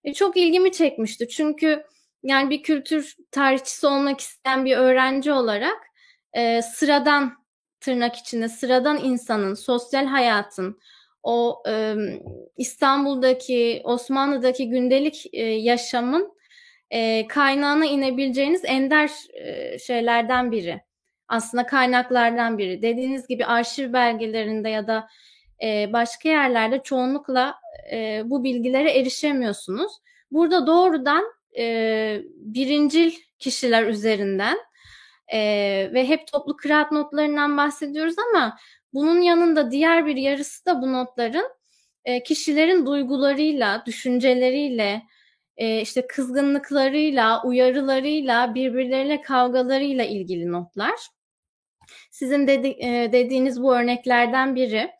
[0.04, 1.84] E, çok ilgimi çekmişti çünkü
[2.22, 5.78] yani bir kültür tarihçisi olmak isteyen bir öğrenci olarak
[6.32, 7.44] e, sıradan
[7.80, 10.78] tırnak içinde sıradan insanın, sosyal hayatın,
[11.24, 11.94] o e,
[12.56, 16.34] İstanbul'daki, Osmanlı'daki gündelik e, yaşamın
[16.90, 20.80] e, kaynağına inebileceğiniz ender e, şeylerden biri.
[21.28, 22.82] Aslında kaynaklardan biri.
[22.82, 25.08] Dediğiniz gibi arşiv belgelerinde ya da
[25.62, 27.54] e, başka yerlerde çoğunlukla
[27.92, 29.92] e, bu bilgilere erişemiyorsunuz.
[30.30, 31.24] Burada doğrudan
[31.58, 34.58] e, birincil kişiler üzerinden
[35.32, 35.38] e,
[35.92, 38.58] ve hep toplu kıraat notlarından bahsediyoruz ama
[38.94, 41.48] bunun yanında diğer bir yarısı da bu notların
[42.04, 45.02] e, kişilerin duygularıyla, düşünceleriyle,
[45.56, 51.08] e, işte kızgınlıklarıyla, uyarılarıyla, birbirleriyle kavgalarıyla ilgili notlar.
[52.10, 54.90] Sizin dedi, e, dediğiniz bu örneklerden biri.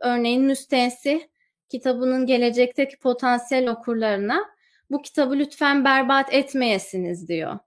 [0.00, 1.20] Örneğin Müstensih
[1.68, 4.44] kitabının gelecekteki potansiyel okurlarına
[4.90, 7.58] bu kitabı lütfen berbat etmeyesiniz diyor.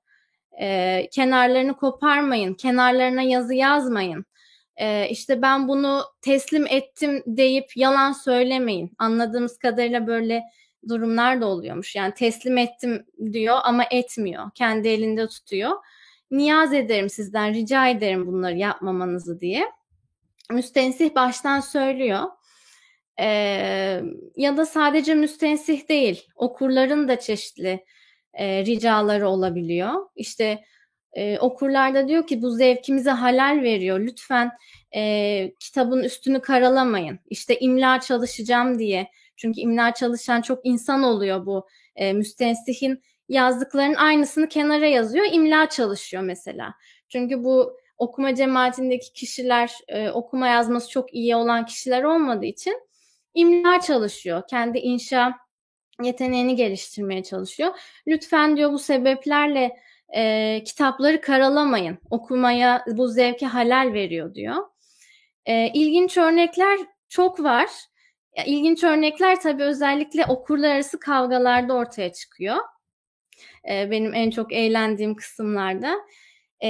[0.62, 4.26] E, kenarlarını koparmayın, kenarlarına yazı yazmayın.
[4.78, 8.92] E, işte ben bunu teslim ettim deyip yalan söylemeyin.
[8.98, 10.44] Anladığımız kadarıyla böyle
[10.90, 11.96] durumlar da oluyormuş.
[11.96, 14.52] Yani teslim ettim diyor ama etmiyor.
[14.56, 15.72] Kendi elinde tutuyor.
[16.32, 19.66] Niyaz ederim sizden, rica ederim bunları yapmamanızı diye.
[20.52, 22.24] Müstensih baştan söylüyor.
[23.20, 24.02] Ee,
[24.36, 27.86] ya da sadece müstensih değil, okurların da çeşitli
[28.34, 29.94] e, ricaları olabiliyor.
[30.16, 30.64] İşte
[31.18, 34.00] e, okurlar da diyor ki bu zevkimize halal veriyor.
[34.00, 34.52] Lütfen
[34.96, 37.20] e, kitabın üstünü karalamayın.
[37.30, 39.08] İşte imla çalışacağım diye.
[39.36, 45.26] Çünkü imla çalışan çok insan oluyor bu e, müstensihin yazdıklarının aynısını kenara yazıyor.
[45.32, 46.74] imla çalışıyor mesela.
[47.10, 52.82] Çünkü bu okuma cemaatindeki kişiler e, okuma yazması çok iyi olan kişiler olmadığı için
[53.34, 54.44] imla çalışıyor.
[54.50, 55.36] Kendi inşa
[56.04, 57.72] yeteneğini geliştirmeye çalışıyor.
[58.08, 59.78] Lütfen diyor bu sebeplerle
[60.16, 61.98] e, kitapları karalamayın.
[62.10, 64.56] Okumaya bu zevki halal veriyor diyor.
[65.46, 67.70] E, ilginç örnekler çok var.
[68.46, 72.58] İlginç örnekler tabii özellikle okurlar arası kavgalarda ortaya çıkıyor.
[73.70, 75.96] E, benim en çok eğlendiğim kısımlarda.
[76.64, 76.70] E,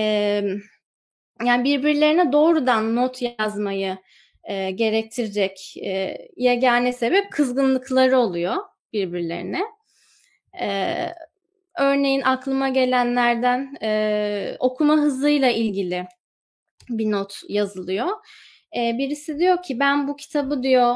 [1.45, 3.97] yani birbirlerine doğrudan not yazmayı
[4.43, 8.55] e, gerektirecek e, yegane sebep kızgınlıkları oluyor
[8.93, 9.61] birbirlerine.
[10.61, 10.95] E,
[11.77, 16.07] örneğin aklıma gelenlerden e, okuma hızıyla ilgili
[16.89, 18.07] bir not yazılıyor.
[18.77, 20.95] E, birisi diyor ki ben bu kitabı diyor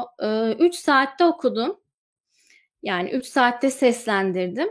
[0.58, 1.80] 3 e, saatte okudum.
[2.82, 4.68] Yani 3 saatte seslendirdim.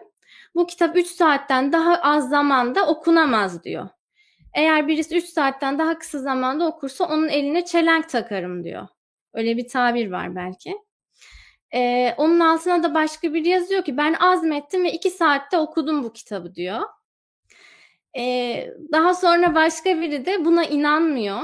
[0.55, 3.89] Bu kitap 3 saatten daha az zamanda okunamaz diyor.
[4.53, 8.87] Eğer birisi 3 saatten daha kısa zamanda okursa onun eline çelenk takarım diyor.
[9.33, 10.75] Öyle bir tabir var belki.
[11.73, 16.13] Ee, onun altına da başka biri yazıyor ki ben azmettim ve iki saatte okudum bu
[16.13, 16.81] kitabı diyor.
[18.17, 21.39] Ee, daha sonra başka biri de buna inanmıyor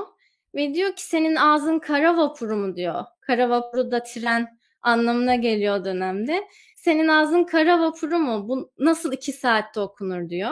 [0.55, 3.05] ve diyor ki senin ağzın kara vapuru mu diyor.
[3.21, 6.47] Kara vapuru da tren anlamına geliyor dönemde.
[6.75, 8.49] Senin ağzın kara vapuru mu?
[8.49, 10.51] Bu nasıl iki saatte okunur diyor.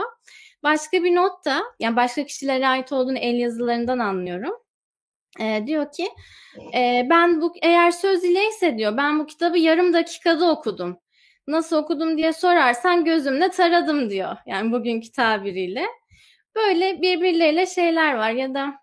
[0.64, 4.65] Başka bir not da yani başka kişilere ait olduğunu el yazılarından anlıyorum.
[5.40, 6.10] Ee, diyor ki
[6.76, 10.98] e, ben bu eğer söz ileyse diyor ben bu kitabı yarım dakikada okudum.
[11.48, 14.38] Nasıl okudum diye sorarsan gözümle taradım diyor.
[14.46, 15.86] Yani bugünkü tabiriyle.
[16.56, 18.74] Böyle birbirleriyle şeyler var ya da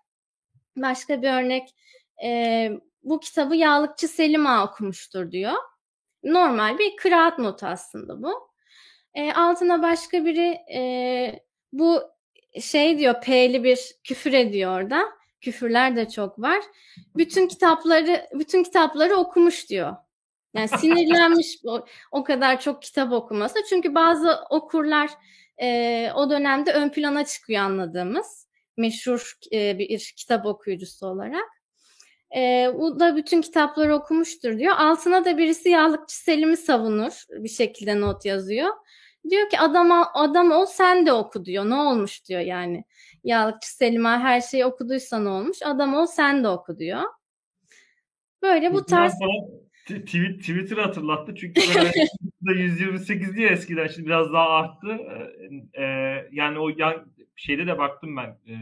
[0.77, 1.69] başka bir örnek
[2.23, 2.69] e,
[3.03, 5.53] bu kitabı Yağlıkçı Selim Ağa okumuştur diyor.
[6.23, 8.49] Normal bir kıraat notu aslında bu.
[9.13, 12.01] E, altına başka biri e, bu
[12.61, 15.05] şey diyor P'li bir küfür ediyor orada.
[15.43, 16.59] Küfürler de çok var.
[17.15, 19.95] Bütün kitapları bütün kitapları okumuş diyor.
[20.53, 23.59] Yani sinirlenmiş o, o kadar çok kitap okuması.
[23.69, 25.09] Çünkü bazı okurlar
[25.61, 28.47] e, o dönemde ön plana çıkıyor anladığımız.
[28.77, 31.49] Meşhur e, bir kitap okuyucusu olarak.
[32.35, 34.75] E, o da bütün kitapları okumuştur diyor.
[34.77, 37.23] Altına da birisi Yağlıkçı Selim'i savunur.
[37.29, 38.69] Bir şekilde not yazıyor.
[39.29, 41.69] Diyor ki adam, adam ol sen de oku diyor.
[41.69, 42.83] Ne olmuş diyor yani.
[43.23, 45.57] Yağlıkçı Selim'e her şeyi okuduysa ne olmuş?
[45.65, 47.01] Adam ol sen de oku diyor.
[48.41, 49.13] Böyle bu tarz...
[49.87, 51.61] Twitter hatırlattı çünkü
[52.41, 54.99] 128 diye eskiden şimdi biraz daha arttı.
[55.77, 55.83] Ee,
[56.31, 58.55] yani o yan, şeyde de baktım ben e,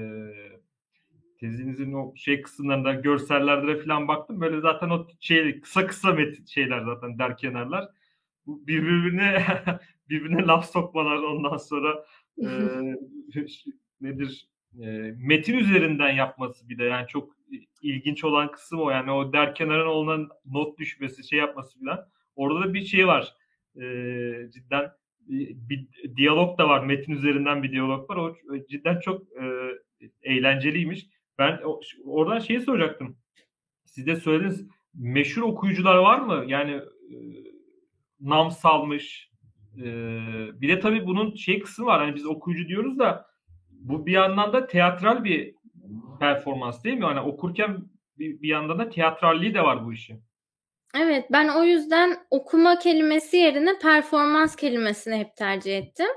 [1.40, 4.42] tezinizin o şey kısımlarında görsellerde falan baktım.
[4.42, 7.90] Böyle zaten o şey kısa kısa metin şeyler zaten der kenarlar.
[8.48, 9.46] Birbirine
[10.10, 12.06] birbirine laf sokmalar ondan sonra
[12.38, 12.48] e,
[14.02, 17.36] nedir e, metin üzerinden yapması bir de yani çok
[17.82, 18.90] ilginç olan kısım o.
[18.90, 23.36] Yani o der kenarına olan not düşmesi şey yapması falan orada da bir şey var.
[23.76, 23.82] E,
[24.54, 24.92] cidden
[25.30, 26.84] bir diyalog da var.
[26.84, 28.18] Metin üzerinden bir diyalog var.
[28.18, 28.36] O
[28.70, 29.46] cidden çok e,
[30.24, 31.08] eğlenceliymiş.
[31.38, 31.60] Ben
[32.06, 33.18] oradan şeyi soracaktım.
[33.86, 34.68] Siz de söylediniz.
[34.94, 36.44] Meşhur okuyucular var mı?
[36.48, 37.16] Yani e,
[38.20, 39.32] nam salmış
[39.78, 39.84] e,
[40.62, 42.00] bir de tabii bunun şey kısmı var.
[42.00, 43.31] Hani biz okuyucu diyoruz da
[43.82, 45.56] bu bir yandan da teatral bir
[46.20, 47.06] performans değil mi?
[47.06, 47.78] Hani okurken
[48.18, 50.24] bir, bir yandan da teatralliği de var bu işin.
[50.96, 56.08] Evet ben o yüzden okuma kelimesi yerine performans kelimesini hep tercih ettim.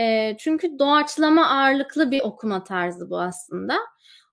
[0.00, 3.78] E, çünkü doğaçlama ağırlıklı bir okuma tarzı bu aslında.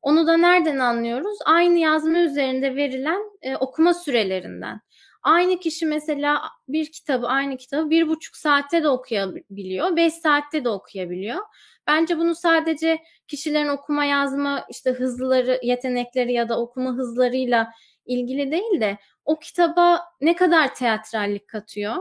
[0.02, 1.38] Onu da nereden anlıyoruz?
[1.46, 4.82] Aynı yazma üzerinde verilen e, okuma sürelerinden.
[5.24, 10.70] Aynı kişi mesela bir kitabı, aynı kitabı bir buçuk saatte de okuyabiliyor, beş saatte de
[10.70, 11.40] okuyabiliyor.
[11.88, 17.72] Bence bunu sadece kişilerin okuma yazma işte hızları, yetenekleri ya da okuma hızlarıyla
[18.06, 21.96] ilgili değil de o kitaba ne kadar teatrallik katıyor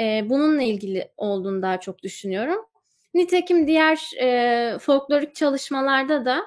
[0.00, 2.66] e, bununla ilgili olduğunu daha çok düşünüyorum.
[3.14, 6.42] Nitekim diğer e, folklorik çalışmalarda da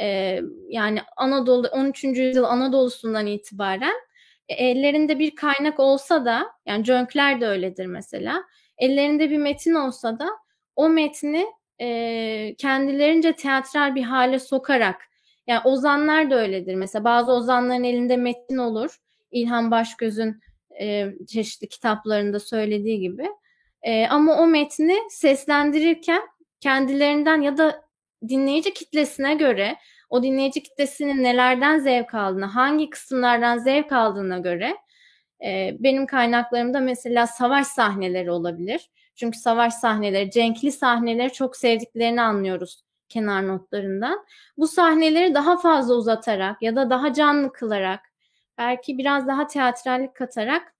[0.00, 2.04] e, yani Anadolu 13.
[2.04, 3.94] yüzyıl Anadolu'sundan itibaren
[4.48, 8.44] e, ellerinde bir kaynak olsa da yani cönkler de öyledir mesela.
[8.78, 10.28] Ellerinde bir metin olsa da
[10.76, 11.46] o metni
[11.82, 15.02] e, kendilerince teatral bir hale sokarak
[15.46, 16.74] yani ozanlar da öyledir.
[16.74, 18.96] Mesela bazı ozanların elinde metin olur.
[19.30, 20.40] İlhan Başgöz'ün
[20.80, 23.28] e, çeşitli kitaplarında söylediği gibi.
[23.82, 26.22] E, ama o metni seslendirirken
[26.60, 27.84] kendilerinden ya da
[28.28, 29.76] dinleyici kitlesine göre
[30.10, 34.76] o dinleyici kitlesinin nelerden zevk aldığını, hangi kısımlardan zevk aldığına göre
[35.44, 38.90] e, benim kaynaklarımda mesela savaş sahneleri olabilir.
[39.14, 44.26] Çünkü savaş sahneleri, cenkli sahneleri çok sevdiklerini anlıyoruz kenar notlarından.
[44.56, 48.00] Bu sahneleri daha fazla uzatarak ya da daha canlı kılarak,
[48.58, 50.74] belki biraz daha teatrallik katarak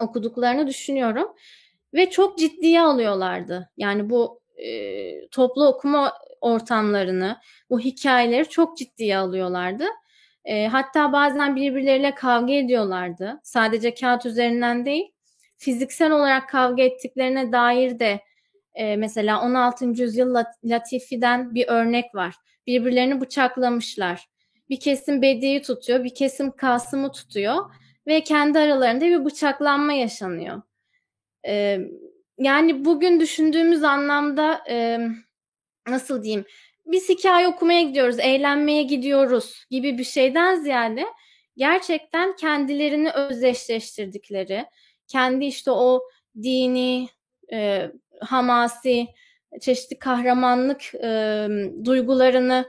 [0.00, 1.34] okuduklarını düşünüyorum.
[1.94, 3.70] Ve çok ciddiye alıyorlardı.
[3.76, 7.36] Yani bu e, toplu okuma ortamlarını,
[7.70, 9.84] bu hikayeleri çok ciddiye alıyorlardı.
[10.44, 13.40] E, hatta bazen birbirleriyle kavga ediyorlardı.
[13.42, 15.11] Sadece kağıt üzerinden değil,
[15.62, 18.20] fiziksel olarak kavga ettiklerine dair de
[18.74, 19.84] e, mesela 16.
[19.84, 22.34] yüzyıl Latifi'den bir örnek var.
[22.66, 24.28] Birbirlerini bıçaklamışlar.
[24.70, 27.74] Bir kesim Bedi'yi tutuyor, bir kesim Kasım'ı tutuyor
[28.06, 30.62] ve kendi aralarında bir bıçaklanma yaşanıyor.
[31.46, 31.78] E,
[32.38, 34.98] yani bugün düşündüğümüz anlamda e,
[35.88, 36.44] nasıl diyeyim
[36.86, 41.04] biz hikaye okumaya gidiyoruz, eğlenmeye gidiyoruz gibi bir şeyden ziyade
[41.56, 44.66] gerçekten kendilerini özdeşleştirdikleri,
[45.12, 46.00] kendi işte o
[46.42, 47.08] dini,
[47.52, 49.06] e, hamasi,
[49.60, 51.48] çeşitli kahramanlık e,
[51.84, 52.68] duygularını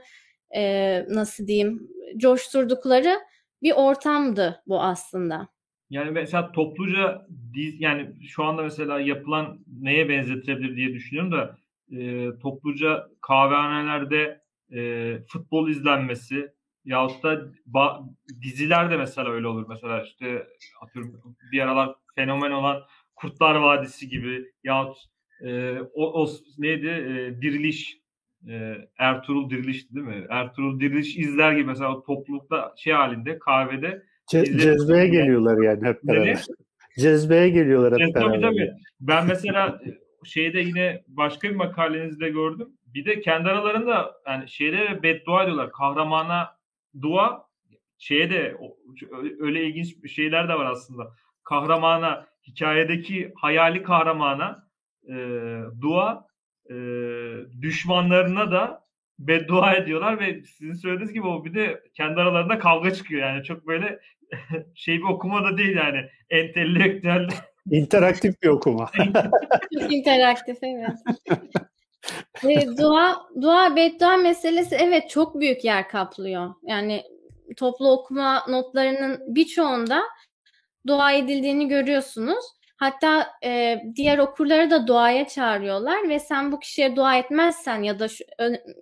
[0.56, 3.18] e, nasıl diyeyim coşturdukları
[3.62, 5.48] bir ortamdı bu aslında.
[5.90, 7.26] Yani mesela topluca
[7.78, 11.58] yani şu anda mesela yapılan neye benzetilebilir diye düşünüyorum da
[11.90, 14.40] e, topluca kahvehanelerde
[14.72, 16.52] e, futbol izlenmesi
[16.84, 18.00] yahut da ba,
[18.42, 19.66] diziler de mesela öyle olur.
[19.68, 20.46] Mesela işte
[20.80, 22.82] atıyorum bir aralar fenomen olan
[23.16, 24.96] Kurtlar Vadisi gibi yahut
[25.40, 27.98] e, o, o neydi e, Diriliş
[28.48, 30.26] e, Ertuğrul Diriliş değil mi?
[30.30, 36.44] Ertuğrul Diriliş izler gibi mesela toplulukta şey halinde kahvede Ce- cezbeye geliyorlar yani hep beraber.
[36.98, 38.40] Cezbeye geliyorlar hep Cez, beraber.
[38.40, 38.70] Tabii.
[39.00, 39.80] Ben mesela
[40.24, 42.68] şeyde yine başka bir makalenizde gördüm.
[42.94, 45.72] Bir de kendi aralarında yani şeylere beddua ediyorlar.
[45.72, 46.48] Kahramana
[47.02, 47.46] dua
[47.98, 48.56] şeye de
[49.38, 51.12] öyle ilginç şeyler de var aslında.
[51.44, 54.68] Kahramana hikayedeki hayali kahramana
[55.08, 55.14] e,
[55.80, 56.26] dua
[56.70, 56.74] e,
[57.60, 58.84] düşmanlarına da
[59.18, 63.66] beddua ediyorlar ve sizin söylediğiniz gibi o bir de kendi aralarında kavga çıkıyor yani çok
[63.66, 64.00] böyle
[64.74, 67.28] şey bir okuma da değil yani entelektüel
[67.70, 68.90] interaktif bir okuma.
[69.90, 70.90] interaktif evet.
[72.48, 76.54] e, dua dua beddua meselesi evet çok büyük yer kaplıyor.
[76.62, 77.04] Yani
[77.56, 80.02] toplu okuma notlarının birçoğunda
[80.86, 82.44] dua edildiğini görüyorsunuz.
[82.76, 88.08] Hatta e, diğer okurları da duaya çağırıyorlar ve sen bu kişiye dua etmezsen ya da
[88.08, 88.24] şu,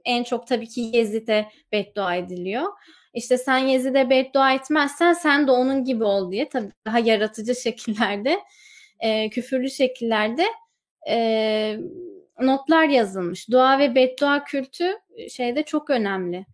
[0.04, 2.72] en çok tabii ki Yezid'e beddua ediliyor.
[3.14, 8.40] İşte sen Yezid'e beddua etmezsen sen de onun gibi ol diye tabii daha yaratıcı şekillerde,
[9.00, 10.46] e, küfürlü şekillerde
[11.08, 11.76] e,
[12.40, 13.50] notlar yazılmış.
[13.50, 14.84] Dua ve beddua kültü
[15.30, 16.46] şeyde çok önemli.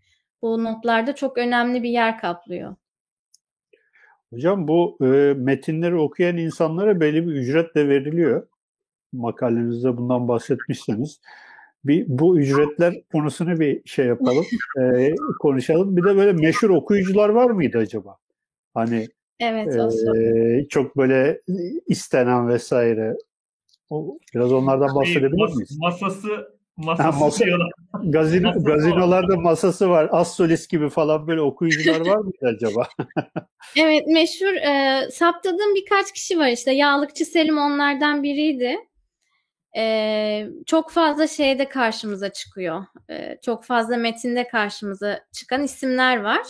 [0.42, 2.76] Bu notlarda çok önemli bir yer kaplıyor.
[4.32, 8.46] Hocam bu e, metinleri okuyan insanlara belli bir ücret de veriliyor.
[9.12, 11.20] Makalenizde bundan bahsetmişseniz.
[11.84, 14.44] Bir, bu ücretler konusunu bir şey yapalım,
[14.80, 15.96] e, konuşalım.
[15.96, 18.16] Bir de böyle meşhur okuyucular var mıydı acaba?
[18.74, 19.08] Hani
[19.40, 19.76] evet,
[20.16, 21.40] e, çok böyle
[21.86, 23.14] istenen vesaire.
[23.90, 25.79] O, biraz onlardan bahsedebilir miyiz?
[25.79, 27.44] Masası Masası masa,
[28.05, 29.42] gazino, Masa gazinolarda var.
[29.42, 30.09] masası var.
[30.12, 32.88] Assolis gibi falan böyle okuyucular var mı acaba?
[33.77, 36.72] evet meşhur e, saptadığım birkaç kişi var işte.
[36.72, 38.77] Yağlıkçı Selim onlardan biriydi.
[39.77, 42.85] E, çok fazla şeyde karşımıza çıkıyor.
[43.11, 46.46] E, çok fazla metinde karşımıza çıkan isimler var.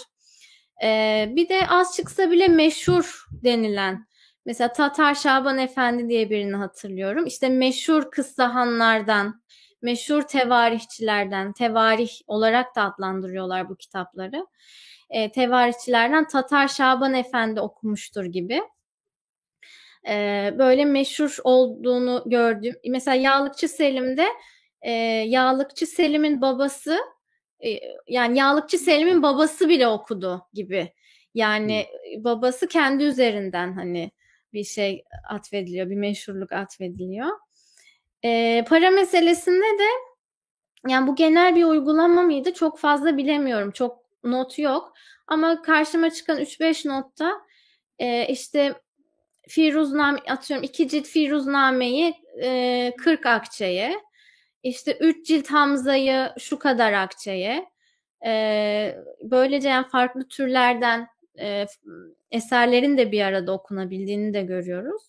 [0.85, 0.89] E,
[1.37, 4.08] bir de az çıksa bile meşhur denilen
[4.49, 7.27] Mesela Tatar Şaban Efendi diye birini hatırlıyorum.
[7.27, 9.43] İşte meşhur kıssahanlardan,
[9.83, 14.47] meşhur tevarihçilerden, tevarih olarak da adlandırıyorlar bu kitapları.
[15.11, 18.63] E, tevarihçilerden Tatar Şaban Efendi okumuştur gibi.
[20.09, 22.75] E, böyle meşhur olduğunu gördüm.
[22.89, 24.27] Mesela Yağlıkçı Selim'de
[24.83, 24.93] e,
[25.27, 26.99] Yağlıkçı Selim'in babası
[27.65, 27.69] e,
[28.07, 30.93] yani Yağlıkçı Selim'in babası bile okudu gibi.
[31.35, 31.87] Yani
[32.25, 34.11] babası kendi üzerinden hani
[34.53, 37.29] bir şey atfediliyor, bir meşhurluk atfediliyor.
[38.25, 39.89] E, para meselesinde de
[40.89, 42.55] yani bu genel bir uygulama mıydı?
[42.55, 43.71] Çok fazla bilemiyorum.
[43.71, 44.93] Çok not yok.
[45.27, 47.41] Ama karşıma çıkan 3-5 notta
[47.99, 48.75] e, işte
[49.49, 53.95] Firuzname atıyorum iki cilt Firuzname'yi e, 40 akçeye
[54.63, 57.69] işte 3 cilt Hamza'yı şu kadar akçeye
[58.27, 61.09] e, böylece yani farklı türlerden
[61.41, 61.67] e,
[62.31, 65.03] eserlerin de bir arada okunabildiğini de görüyoruz.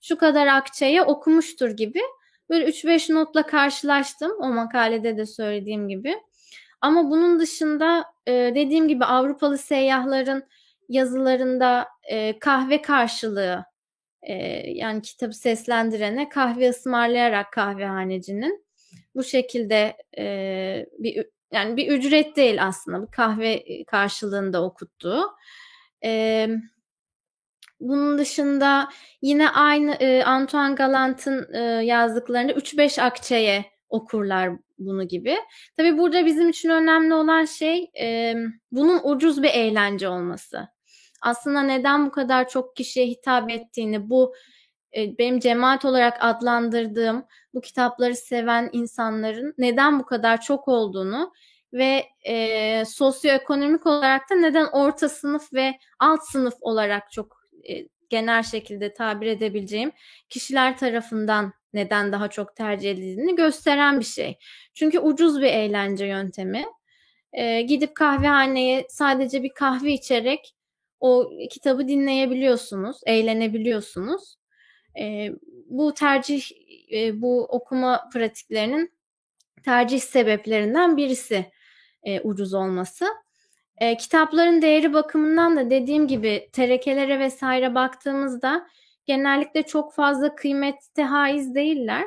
[0.00, 2.00] Şu kadar akçeye okumuştur gibi
[2.50, 6.14] Böyle 3-5 notla karşılaştım o makalede de söylediğim gibi.
[6.80, 10.44] Ama bunun dışında e, dediğim gibi Avrupalı seyyahların
[10.88, 13.64] yazılarında e, kahve karşılığı
[14.22, 14.34] e,
[14.70, 18.64] yani kitabı seslendirene kahve ısmarlayarak kahvehanecinin
[19.14, 19.96] bu şekilde
[20.98, 25.36] bir yani bir ücret değil aslında bu kahve karşılığında okuttuğu.
[27.80, 28.88] Bunun dışında
[29.22, 35.36] yine aynı e, Antoine Galant'ın e, yazdıklarında 3-5 akçeye okurlar bunu gibi.
[35.76, 38.34] Tabii burada bizim için önemli olan şey e,
[38.72, 40.68] bunun ucuz bir eğlence olması.
[41.22, 44.34] Aslında neden bu kadar çok kişiye hitap ettiğini, bu
[44.96, 47.24] e, benim cemaat olarak adlandırdığım
[47.54, 51.32] bu kitapları seven insanların neden bu kadar çok olduğunu
[51.74, 57.36] ve e, sosyoekonomik olarak da neden orta sınıf ve alt sınıf olarak çok
[57.68, 59.92] e, genel şekilde tabir edebileceğim
[60.28, 64.38] kişiler tarafından neden daha çok tercih edildiğini gösteren bir şey.
[64.74, 66.64] Çünkü ucuz bir eğlence yöntemi.
[67.32, 70.54] E, gidip kahvehaneye sadece bir kahve içerek
[71.00, 74.36] o kitabı dinleyebiliyorsunuz, eğlenebiliyorsunuz.
[75.00, 75.30] E,
[75.66, 76.50] bu tercih,
[76.92, 78.92] e, bu okuma pratiklerinin
[79.64, 81.52] tercih sebeplerinden birisi
[82.04, 83.06] e, ucuz olması.
[83.78, 88.66] E, kitapların değeri bakımından da dediğim gibi terekelere vesaire baktığımızda
[89.06, 92.06] genellikle çok fazla kıymette haiz değiller.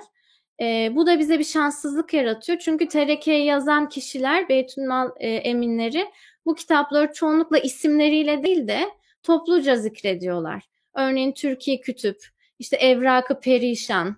[0.61, 2.59] E, bu da bize bir şanssızlık yaratıyor.
[2.59, 6.05] Çünkü terekeye yazan kişiler, Beytülmal e, eminleri
[6.45, 8.81] bu kitapları çoğunlukla isimleriyle değil de
[9.23, 10.63] topluca zikrediyorlar.
[10.93, 12.17] Örneğin Türkiye Kütüp,
[12.59, 14.17] işte Evrakı Perişan,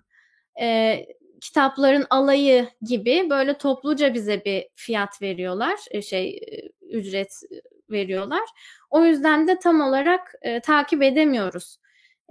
[0.62, 0.98] e,
[1.42, 7.42] kitapların alayı gibi böyle topluca bize bir fiyat veriyorlar, e, şey e, ücret
[7.90, 8.50] veriyorlar.
[8.90, 11.80] O yüzden de tam olarak e, takip edemiyoruz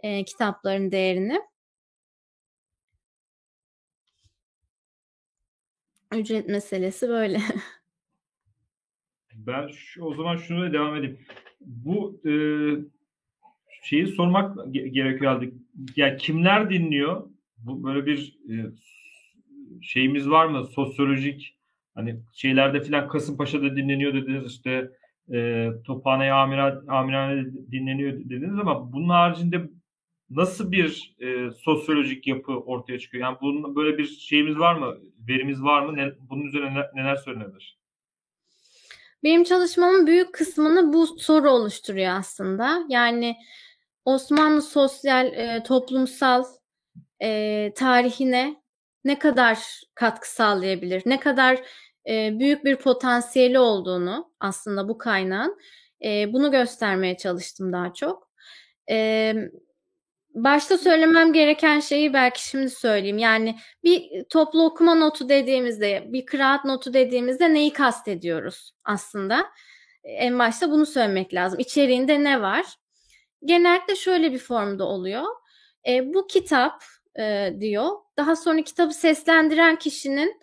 [0.03, 1.41] e, kitapların değerini.
[6.15, 7.41] Ücret meselesi böyle.
[9.47, 11.19] Ben şu, o zaman şunu devam edeyim.
[11.61, 12.33] Bu e,
[13.83, 15.51] şeyi sormak gerekiyor halde.
[15.97, 17.31] Yani kimler dinliyor?
[17.59, 18.55] Bu böyle bir e,
[19.83, 20.65] şeyimiz var mı?
[20.65, 21.59] Sosyolojik
[21.95, 24.91] hani şeylerde filan Kasımpaşa'da dinleniyor dediniz işte
[25.33, 29.71] e, Tophane Amirane dinleniyor dediniz ama bunun haricinde
[30.31, 33.25] nasıl bir e, sosyolojik yapı ortaya çıkıyor?
[33.25, 34.97] Yani bunun böyle bir şeyimiz var mı?
[35.29, 35.97] Verimiz var mı?
[35.97, 37.79] Ne, bunun üzerine neler, neler söylenebilir?
[39.25, 42.85] Benim çalışmamın büyük kısmını bu soru oluşturuyor aslında.
[42.89, 43.37] Yani
[44.05, 46.45] Osmanlı sosyal, e, toplumsal
[47.23, 48.63] e, tarihine
[49.05, 49.59] ne kadar
[49.95, 51.59] katkı sağlayabilir, ne kadar
[52.09, 55.59] e, büyük bir potansiyeli olduğunu aslında bu kaynağın
[56.05, 58.31] e, bunu göstermeye çalıştım daha çok.
[58.91, 59.35] E,
[60.35, 63.19] başta söylemem gereken şeyi belki şimdi söyleyeyim.
[63.19, 69.47] Yani bir toplu okuma notu dediğimizde, bir kıraat notu dediğimizde neyi kastediyoruz aslında?
[70.05, 71.61] En başta bunu söylemek lazım.
[71.61, 72.67] İçeriğinde ne var?
[73.45, 75.25] Genellikle şöyle bir formda oluyor.
[75.89, 76.83] E, bu kitap
[77.19, 77.91] e, diyor.
[78.17, 80.41] Daha sonra kitabı seslendiren kişinin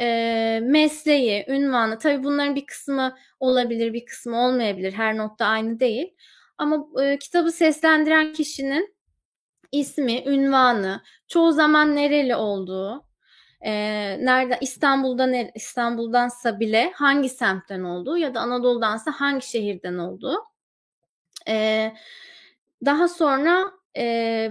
[0.00, 1.98] e, mesleği, ünvanı.
[1.98, 4.92] Tabii bunların bir kısmı olabilir, bir kısmı olmayabilir.
[4.92, 6.14] Her notta aynı değil.
[6.58, 8.94] Ama e, kitabı seslendiren kişinin
[9.72, 13.04] ismi, ünvanı, çoğu zaman nereli olduğu,
[13.60, 13.72] e,
[14.24, 20.36] nerede İstanbul'dan İstanbul'dansa bile hangi semtten olduğu ya da Anadolu'dansa hangi şehirden olduğu.
[21.48, 21.92] E,
[22.84, 24.50] daha sonra e,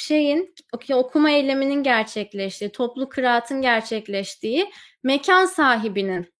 [0.00, 0.54] şeyin
[0.92, 4.70] okuma eyleminin gerçekleştiği, toplu kıraatın gerçekleştiği
[5.02, 6.34] mekan sahibinin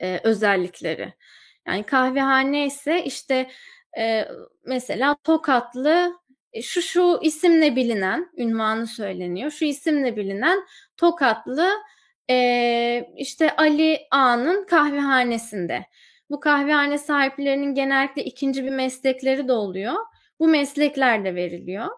[0.00, 1.14] e, özellikleri.
[1.66, 3.50] Yani kahvehane ise işte
[3.98, 4.28] e,
[4.64, 6.12] mesela Tokatlı
[6.52, 9.50] e, şu şu isimle bilinen, ünvanı söyleniyor.
[9.50, 11.70] Şu isimle bilinen Tokatlı
[12.30, 15.86] e, işte Ali Ağa'nın kahvehanesinde.
[16.30, 19.94] Bu kahvehane sahiplerinin genellikle ikinci bir meslekleri de oluyor.
[20.40, 21.88] Bu meslekler de veriliyor.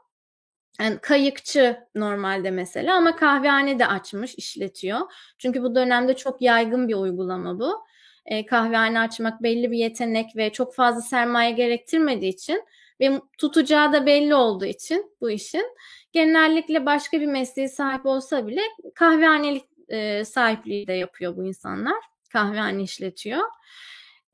[0.81, 5.01] Yani kayıkçı normalde mesela ama kahvehane de açmış, işletiyor.
[5.39, 7.85] Çünkü bu dönemde çok yaygın bir uygulama bu.
[8.27, 12.65] E, kahvehane açmak belli bir yetenek ve çok fazla sermaye gerektirmediği için
[13.01, 15.65] ve tutacağı da belli olduğu için bu işin
[16.13, 18.61] genellikle başka bir mesleği sahip olsa bile
[18.95, 21.97] kahvehanelik e, sahipliği de yapıyor bu insanlar.
[22.33, 23.43] Kahvehane işletiyor.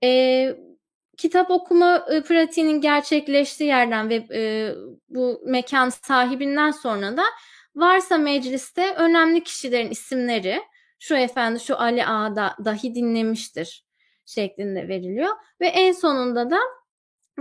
[0.05, 0.57] E,
[1.23, 4.75] kitap okuma e, pratiğinin gerçekleştiği yerden ve e,
[5.09, 7.23] bu mekan sahibinden sonra da
[7.75, 10.63] varsa mecliste önemli kişilerin isimleri
[10.99, 13.85] şu efendi şu Ali Ağa'da dahi dinlemiştir
[14.27, 16.59] şeklinde veriliyor ve en sonunda da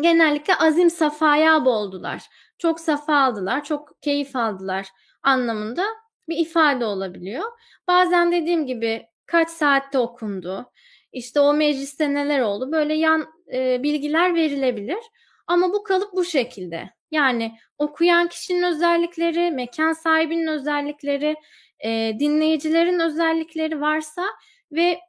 [0.01, 2.23] genellikle azim safaya boldular.
[2.57, 4.87] Çok safa aldılar, çok keyif aldılar
[5.23, 5.85] anlamında
[6.29, 7.43] bir ifade olabiliyor.
[7.87, 10.71] Bazen dediğim gibi kaç saatte okundu,
[11.13, 14.99] işte o mecliste neler oldu böyle yan e, bilgiler verilebilir.
[15.47, 16.89] Ama bu kalıp bu şekilde.
[17.11, 21.35] Yani okuyan kişinin özellikleri, mekan sahibinin özellikleri,
[21.79, 24.25] e, dinleyicilerin özellikleri varsa
[24.71, 24.99] ve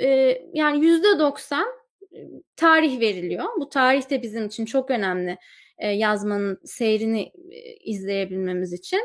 [0.00, 1.66] e, yani yüzde doksan
[2.14, 2.18] e,
[2.56, 3.44] tarih veriliyor.
[3.60, 5.38] Bu tarih de bizim için çok önemli
[5.78, 9.00] e, yazmanın seyrini e, izleyebilmemiz için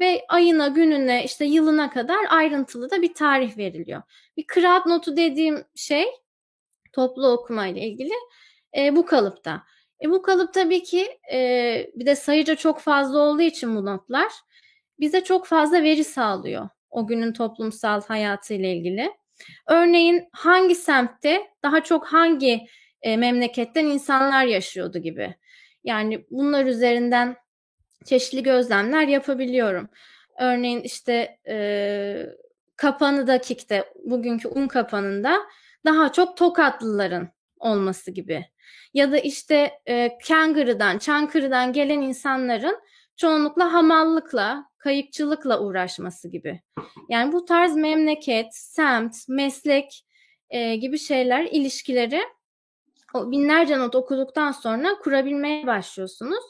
[0.00, 4.02] ve ayına, gününe, işte yılına kadar ayrıntılı da bir tarih veriliyor.
[4.36, 6.06] Bir kıraat notu dediğim şey
[6.92, 8.12] toplu okuma ile ilgili
[8.76, 9.62] e, bu kalıpta.
[10.04, 14.32] E, bu kalıp tabii ki e, bir de sayıca çok fazla olduğu için bu notlar
[15.00, 19.12] bize çok fazla veri sağlıyor o günün toplumsal hayatı ile ilgili.
[19.68, 22.66] Örneğin hangi semtte daha çok hangi
[23.02, 25.34] e, memleketten insanlar yaşıyordu gibi.
[25.84, 27.36] Yani bunlar üzerinden
[28.04, 29.88] çeşitli gözlemler yapabiliyorum.
[30.40, 32.26] Örneğin işte e,
[32.76, 35.38] kapanı dakikte bugünkü un kapanında
[35.84, 37.28] daha çok Tokatlıların
[37.58, 38.46] olması gibi.
[38.94, 42.80] Ya da işte e, Kangırı'dan, Çankırı'dan gelen insanların
[43.16, 46.60] çoğunlukla hamallıkla, kayıkçılıkla uğraşması gibi.
[47.08, 50.06] Yani bu tarz memleket, semt, meslek
[50.50, 52.20] e, gibi şeyler, ilişkileri
[53.14, 56.44] o binlerce not okuduktan sonra kurabilmeye başlıyorsunuz.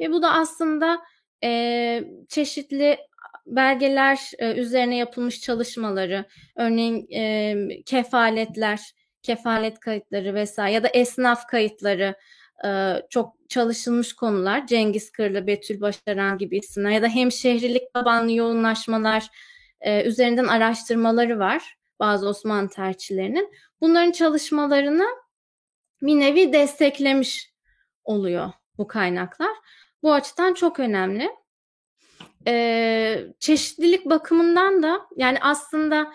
[0.00, 1.02] Ve bu da aslında
[1.44, 2.98] e, çeşitli
[3.46, 6.24] belgeler e, üzerine yapılmış çalışmaları,
[6.56, 8.80] örneğin e, kefaletler,
[9.22, 12.14] kefalet kayıtları vesaire ya da esnaf kayıtları
[12.64, 14.66] e, çok çalışılmış konular.
[14.66, 19.26] Cengiz Kırlı, Betül Başaran gibi isimler ya da hemşehrilik tabanlı yoğunlaşmalar
[19.80, 23.52] e, üzerinden araştırmaları var bazı Osmanlı tarihçilerinin.
[23.80, 25.06] Bunların çalışmalarını
[26.02, 27.50] bir nevi desteklemiş
[28.04, 29.56] oluyor bu kaynaklar.
[30.04, 31.30] Bu açıdan çok önemli.
[32.46, 36.12] Ee, çeşitlilik bakımından da yani aslında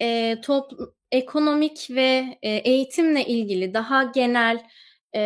[0.00, 0.72] e, top,
[1.12, 4.66] ekonomik ve e, eğitimle ilgili daha genel
[5.14, 5.20] e,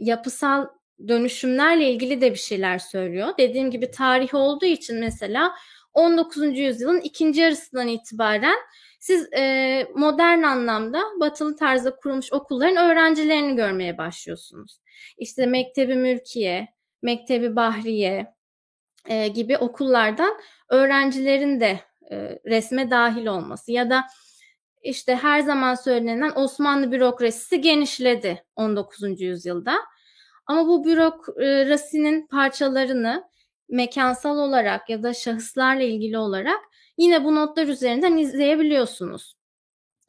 [0.00, 0.66] yapısal
[1.08, 3.28] dönüşümlerle ilgili de bir şeyler söylüyor.
[3.38, 5.54] Dediğim gibi tarih olduğu için mesela
[5.92, 6.58] 19.
[6.58, 8.58] yüzyılın ikinci yarısından itibaren
[9.00, 14.80] siz e, modern anlamda batılı tarzda kurulmuş okulların öğrencilerini görmeye başlıyorsunuz.
[15.18, 16.68] İşte Mektebi Mülkiye,
[17.02, 18.34] Mektebi Bahriye
[19.08, 20.34] e, gibi okullardan
[20.68, 21.80] öğrencilerin de
[22.10, 24.04] e, resme dahil olması ya da
[24.82, 29.20] işte her zaman söylenen Osmanlı bürokrasisi genişledi 19.
[29.20, 29.74] yüzyılda.
[30.46, 33.24] Ama bu bürokrasinin parçalarını
[33.68, 36.60] mekansal olarak ya da şahıslarla ilgili olarak
[36.98, 39.36] yine bu notlar üzerinden izleyebiliyorsunuz.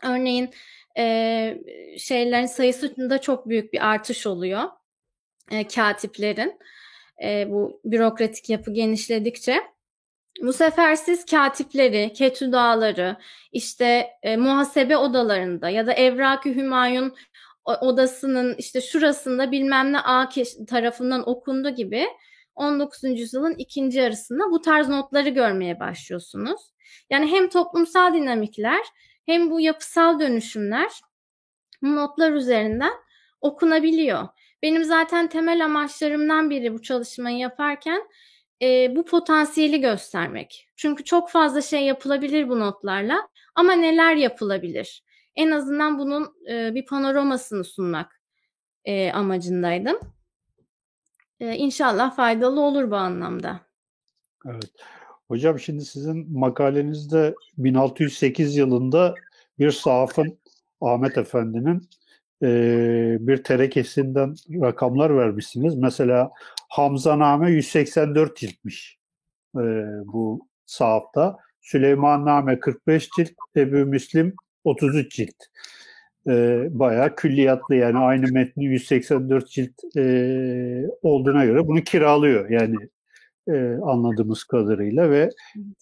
[0.03, 0.49] Örneğin
[0.97, 1.57] e,
[1.99, 4.63] şeylerin sayısında çok büyük bir artış oluyor.
[5.51, 6.59] E, katiplerin
[7.23, 9.61] e, bu bürokratik yapı genişledikçe.
[10.41, 13.17] Bu sefer siz katipleri, ketüdaları,
[13.51, 17.15] işte e, muhasebe odalarında ya da Evrak-ı Hümayun
[17.65, 20.29] odasının işte şurasında bilmem ne A
[20.67, 22.07] tarafından okundu gibi
[22.55, 23.03] 19.
[23.03, 26.61] yüzyılın ikinci yarısında bu tarz notları görmeye başlıyorsunuz.
[27.09, 28.81] Yani hem toplumsal dinamikler
[29.25, 30.91] hem bu yapısal dönüşümler
[31.81, 32.93] bu notlar üzerinden
[33.41, 34.27] okunabiliyor.
[34.63, 38.01] Benim zaten temel amaçlarımdan biri bu çalışmayı yaparken
[38.61, 40.67] e, bu potansiyeli göstermek.
[40.75, 45.03] Çünkü çok fazla şey yapılabilir bu notlarla ama neler yapılabilir?
[45.35, 48.21] En azından bunun e, bir panoramasını sunmak
[48.85, 49.99] e, amacındaydım.
[51.39, 53.59] E, inşallah faydalı olur bu anlamda.
[54.45, 54.71] Evet.
[55.27, 59.15] Hocam şimdi sizin makalenizde 1608 yılında
[59.59, 60.39] bir sahafın
[60.81, 61.89] Ahmet Efendi'nin
[62.43, 62.47] e,
[63.19, 65.75] bir terekesinden rakamlar vermişsiniz.
[65.75, 66.31] Mesela
[66.69, 68.97] Hamzaname 184 ciltmiş
[69.55, 69.61] e,
[70.05, 71.37] bu sahafta.
[71.61, 75.35] Süleymanname 45 cilt, Ebu Müslim 33 cilt.
[76.27, 82.75] E, bayağı külliyatlı yani aynı metni 184 cilt e, olduğuna göre bunu kiralıyor yani
[83.47, 85.29] e, anladığımız kadarıyla ve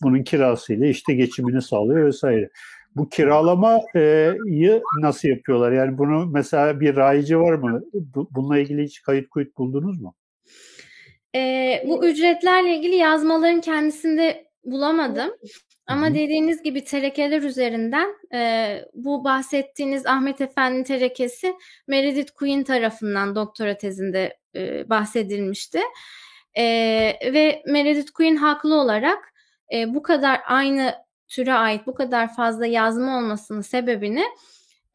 [0.01, 2.49] bunun kirasıyla işte geçimini sağlıyor vesaire.
[2.95, 5.71] Bu kiralamayı nasıl yapıyorlar?
[5.71, 7.83] Yani bunu mesela bir rayici var mı?
[8.31, 10.15] Bununla ilgili hiç kayıt kuyut buldunuz mu?
[11.35, 15.31] E, bu ücretlerle ilgili yazmaların kendisinde bulamadım.
[15.87, 16.15] Ama Hı-hı.
[16.15, 21.53] dediğiniz gibi terekeler üzerinden e, bu bahsettiğiniz Ahmet Efendi terekesi
[21.87, 25.79] Meredith Queen tarafından doktora tezinde e, bahsedilmişti.
[26.57, 26.63] E,
[27.33, 29.33] ve Meredith Queen haklı olarak
[29.73, 30.93] e, bu kadar aynı
[31.31, 34.25] türe ait bu kadar fazla yazma olmasının sebebini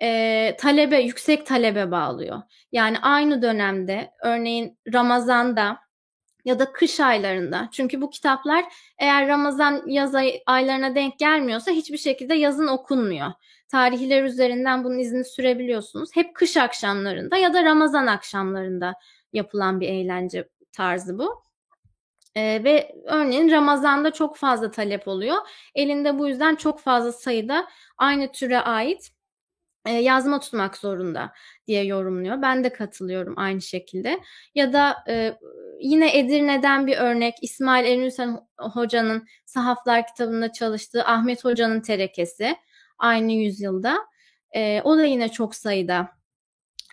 [0.03, 2.43] e, talebe, yüksek talebe bağlıyor.
[2.72, 5.78] Yani aynı dönemde örneğin Ramazan'da
[6.45, 7.68] ya da kış aylarında.
[7.72, 8.64] Çünkü bu kitaplar
[8.99, 13.32] eğer Ramazan yaz ay, aylarına denk gelmiyorsa hiçbir şekilde yazın okunmuyor.
[13.68, 16.11] Tarihler üzerinden bunun izini sürebiliyorsunuz.
[16.14, 18.95] Hep kış akşamlarında ya da Ramazan akşamlarında
[19.32, 21.45] yapılan bir eğlence tarzı bu.
[22.37, 25.37] Ee, ve örneğin Ramazan'da çok fazla talep oluyor.
[25.74, 27.66] Elinde bu yüzden çok fazla sayıda
[27.99, 29.11] aynı türe ait
[29.87, 31.32] e, yazma tutmak zorunda
[31.66, 32.43] diye yorumluyor.
[32.43, 34.20] Ben de katılıyorum aynı şekilde.
[34.55, 35.39] Ya da e,
[35.80, 42.57] yine Edirne'den bir örnek İsmail Eminüsen Hoca'nın Sahaflar kitabında çalıştığı Ahmet Hoca'nın terekesi
[42.99, 43.99] aynı yüzyılda.
[44.55, 46.09] E, o da yine çok sayıda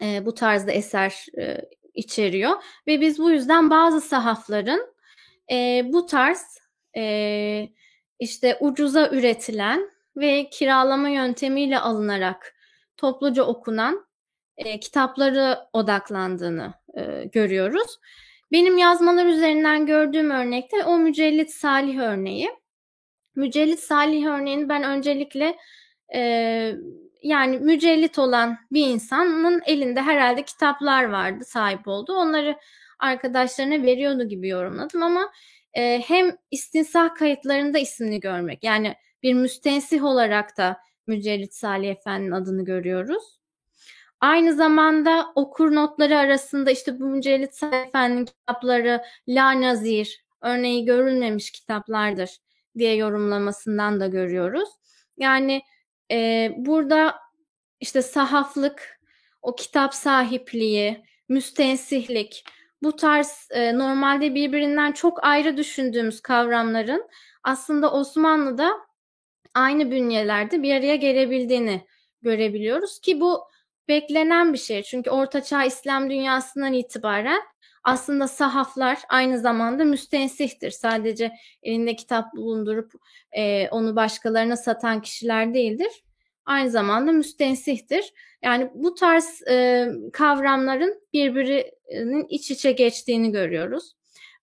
[0.01, 1.57] e, bu tarzda eser e,
[1.93, 2.51] içeriyor
[2.87, 4.92] ve biz bu yüzden bazı sahafların
[5.51, 6.57] e, bu tarz
[6.95, 7.69] e,
[8.19, 12.55] işte ucuza üretilen ve kiralama yöntemiyle alınarak
[12.97, 14.05] topluca okunan
[14.57, 17.99] e, kitapları odaklandığını e, görüyoruz.
[18.51, 22.49] Benim yazmalar üzerinden gördüğüm örnekte o Mücellit Salih örneği.
[23.35, 25.57] Mücellit Salih örneğini ben öncelikle
[26.15, 26.73] e,
[27.23, 32.13] yani mücellit olan bir insanın elinde herhalde kitaplar vardı, sahip oldu.
[32.13, 32.57] Onları
[33.03, 35.31] arkadaşlarına veriyordu gibi yorumladım ama
[35.73, 40.77] e, hem istinsah kayıtlarında ismini görmek yani bir müstensih olarak da
[41.07, 43.39] Mücellit Salih Efendi'nin adını görüyoruz.
[44.19, 51.51] Aynı zamanda okur notları arasında işte bu Mücellit Salih Efendi'nin kitapları La Nazir, örneği görülmemiş
[51.51, 52.29] kitaplardır
[52.77, 54.69] diye yorumlamasından da görüyoruz.
[55.17, 55.61] Yani
[56.11, 57.15] e, burada
[57.79, 58.99] işte sahaflık,
[59.41, 62.43] o kitap sahipliği, müstensihlik,
[62.83, 67.09] bu tarz e, normalde birbirinden çok ayrı düşündüğümüz kavramların
[67.43, 68.71] aslında Osmanlı'da
[69.53, 71.87] aynı bünyelerde bir araya gelebildiğini
[72.21, 73.41] görebiliyoruz ki bu
[73.87, 74.83] beklenen bir şey.
[74.83, 77.41] Çünkü Ortaçağ İslam dünyasından itibaren
[77.83, 80.71] aslında sahaflar aynı zamanda müstensihtir.
[80.71, 81.31] Sadece
[81.63, 82.91] elinde kitap bulundurup
[83.31, 86.03] e, onu başkalarına satan kişiler değildir.
[86.45, 88.13] Aynı zamanda müstensihtir.
[88.43, 93.93] Yani bu tarz e, kavramların birbirinin iç içe geçtiğini görüyoruz.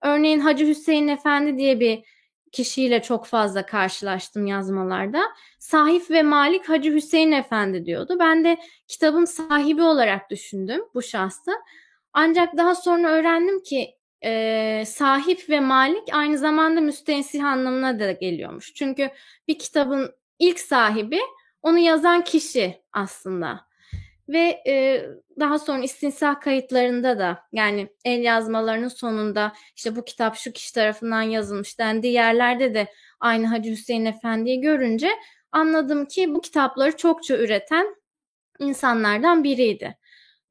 [0.02, 2.04] Örneğin Hacı Hüseyin Efendi diye bir
[2.52, 5.22] kişiyle çok fazla karşılaştım yazmalarda.
[5.58, 8.16] Sahip ve Malik Hacı Hüseyin Efendi diyordu.
[8.20, 11.50] Ben de kitabın sahibi olarak düşündüm bu şahsı.
[12.12, 13.94] Ancak daha sonra öğrendim ki
[14.24, 18.74] e, sahip ve malik aynı zamanda müstensih anlamına da geliyormuş.
[18.74, 19.10] Çünkü
[19.48, 21.20] bir kitabın ilk sahibi
[21.62, 23.70] onu yazan kişi aslında.
[24.28, 25.04] Ve e,
[25.40, 31.22] daha sonra istinsah kayıtlarında da yani el yazmalarının sonunda işte bu kitap şu kişi tarafından
[31.22, 32.88] yazılmış dendiği yerlerde de
[33.20, 35.08] aynı Hacı Hüseyin Efendi'yi görünce
[35.52, 37.86] anladım ki bu kitapları çokça üreten
[38.58, 39.96] insanlardan biriydi.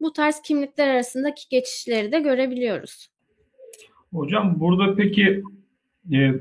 [0.01, 3.07] Bu tarz kimlikler arasındaki geçişleri de görebiliyoruz.
[4.13, 5.43] Hocam burada peki
[6.13, 6.33] e,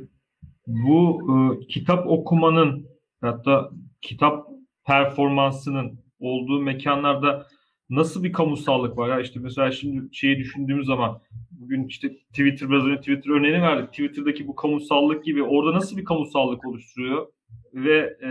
[0.66, 2.88] bu e, kitap okumanın
[3.20, 4.57] hatta kitap
[4.88, 7.46] performansının olduğu mekanlarda
[7.90, 11.20] nasıl bir kamusallık var ya işte mesela şimdi şeyi düşündüğümüz zaman
[11.50, 13.90] bugün işte Twitter biraz önce Twitter örneğini verdik.
[13.90, 17.26] Twitter'daki bu kamusallık gibi orada nasıl bir kamusallık oluşturuyor
[17.74, 18.30] ve e,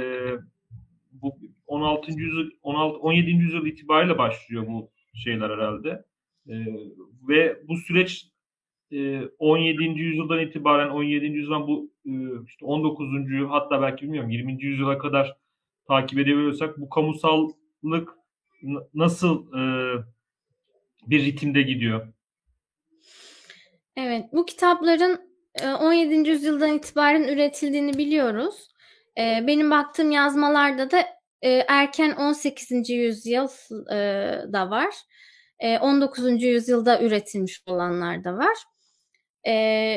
[1.12, 1.36] bu
[1.68, 2.12] 16.
[2.12, 3.32] yüzyıl 16 17.
[3.32, 6.06] yüzyıl itibariyle başlıyor bu şeyler herhalde.
[6.50, 6.56] E,
[7.28, 8.28] ve bu süreç
[8.92, 9.84] e, 17.
[9.84, 11.26] yüzyıldan itibaren 17.
[11.26, 12.12] yüzyıldan bu e,
[12.48, 13.08] işte 19.
[13.50, 14.64] hatta belki bilmiyorum 20.
[14.64, 15.38] yüzyıla kadar
[15.88, 18.10] takip edebiliyorsak bu kamusallık
[18.94, 19.62] nasıl e,
[21.08, 22.14] bir ritimde gidiyor?
[23.96, 25.28] Evet, bu kitapların
[25.82, 26.30] 17.
[26.30, 28.68] yüzyıldan itibaren üretildiğini biliyoruz.
[29.18, 31.06] Benim baktığım yazmalarda da
[31.68, 32.90] erken 18.
[32.90, 33.48] yüzyıl
[34.54, 34.96] da var.
[35.82, 36.44] 19.
[36.44, 38.58] yüzyılda üretilmiş olanlar da var.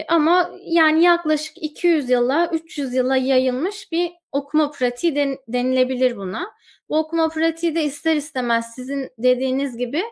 [0.09, 6.51] Ama yani yaklaşık 200 yıla 300 yıla yayılmış bir okuma pratiği den, denilebilir buna.
[6.89, 10.03] Bu okuma pratiği de ister istemez sizin dediğiniz gibi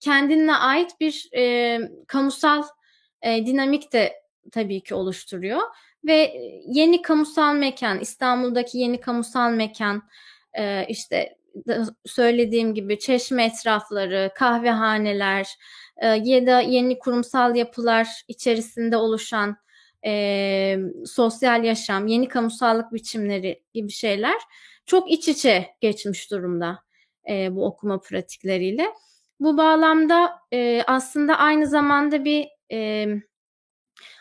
[0.00, 2.62] kendine ait bir e, kamusal
[3.22, 4.12] e, dinamik de
[4.52, 5.60] tabii ki oluşturuyor.
[6.04, 6.34] Ve
[6.66, 10.02] yeni kamusal mekan, İstanbul'daki yeni kamusal mekan,
[10.58, 11.38] e, işte
[12.06, 15.56] söylediğim gibi çeşme etrafları, kahvehaneler
[15.98, 19.56] e, ya da yeni kurumsal yapılar içerisinde oluşan
[20.06, 24.36] e, sosyal yaşam, yeni kamusallık biçimleri gibi şeyler
[24.86, 26.78] çok iç içe geçmiş durumda
[27.28, 28.86] e, bu okuma pratikleriyle.
[29.40, 33.06] Bu bağlamda e, aslında aynı zamanda bir e,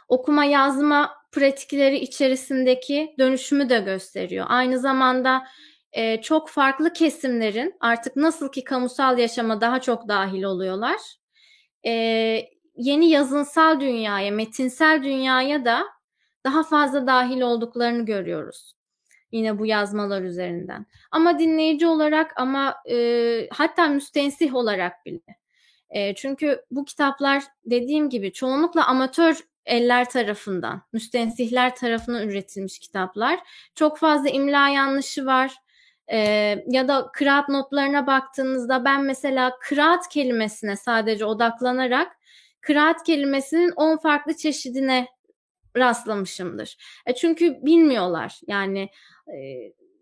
[0.07, 4.45] okuma yazma pratikleri içerisindeki dönüşümü de gösteriyor.
[4.49, 5.47] Aynı zamanda
[5.91, 10.99] e, çok farklı kesimlerin artık nasıl ki kamusal yaşama daha çok dahil oluyorlar.
[11.87, 11.93] E,
[12.75, 15.85] yeni yazınsal dünyaya, metinsel dünyaya da
[16.43, 18.73] daha fazla dahil olduklarını görüyoruz.
[19.31, 20.85] Yine bu yazmalar üzerinden.
[21.11, 25.37] Ama dinleyici olarak ama e, hatta müstensih olarak bile.
[25.89, 33.39] E, çünkü bu kitaplar dediğim gibi çoğunlukla amatör eller tarafından, müstensihler tarafından üretilmiş kitaplar.
[33.75, 35.55] Çok fazla imla yanlışı var.
[36.11, 36.17] E,
[36.67, 42.17] ya da kıraat notlarına baktığınızda ben mesela kıraat kelimesine sadece odaklanarak
[42.61, 45.07] kıraat kelimesinin 10 farklı çeşidine
[45.77, 46.77] rastlamışımdır.
[47.05, 48.89] E çünkü bilmiyorlar yani
[49.27, 49.37] e,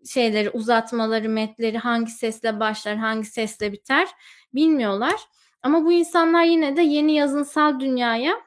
[0.06, 4.08] şeyleri uzatmaları, metleri hangi sesle başlar, hangi sesle biter
[4.54, 5.20] bilmiyorlar.
[5.62, 8.40] Ama bu insanlar yine de yeni yazınsal dünyaya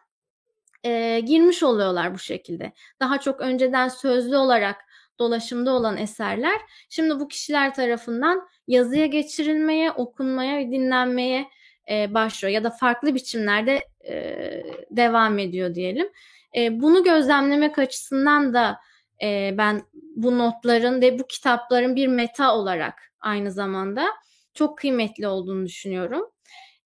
[0.84, 2.74] e, girmiş oluyorlar bu şekilde.
[3.00, 4.86] Daha çok önceden sözlü olarak
[5.20, 11.46] dolaşımda olan eserler şimdi bu kişiler tarafından yazıya geçirilmeye, okunmaya ve dinlenmeye
[11.90, 16.10] e, başlıyor ya da farklı biçimlerde e, devam ediyor diyelim.
[16.56, 18.80] E, bunu gözlemlemek açısından da
[19.24, 19.82] e, ben
[20.16, 24.06] bu notların ve bu kitapların bir meta olarak aynı zamanda
[24.54, 26.32] çok kıymetli olduğunu düşünüyorum.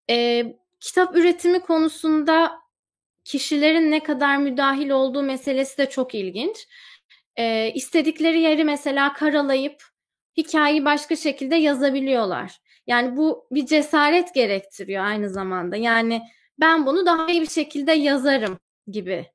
[0.09, 0.45] E,
[0.79, 2.51] kitap üretimi konusunda
[3.23, 6.67] kişilerin ne kadar müdahil olduğu meselesi de çok ilginç.
[7.35, 9.83] E, istedikleri yeri mesela karalayıp
[10.37, 12.59] hikayeyi başka şekilde yazabiliyorlar.
[12.87, 15.75] Yani bu bir cesaret gerektiriyor aynı zamanda.
[15.75, 16.21] Yani
[16.59, 19.31] ben bunu daha iyi bir şekilde yazarım gibi.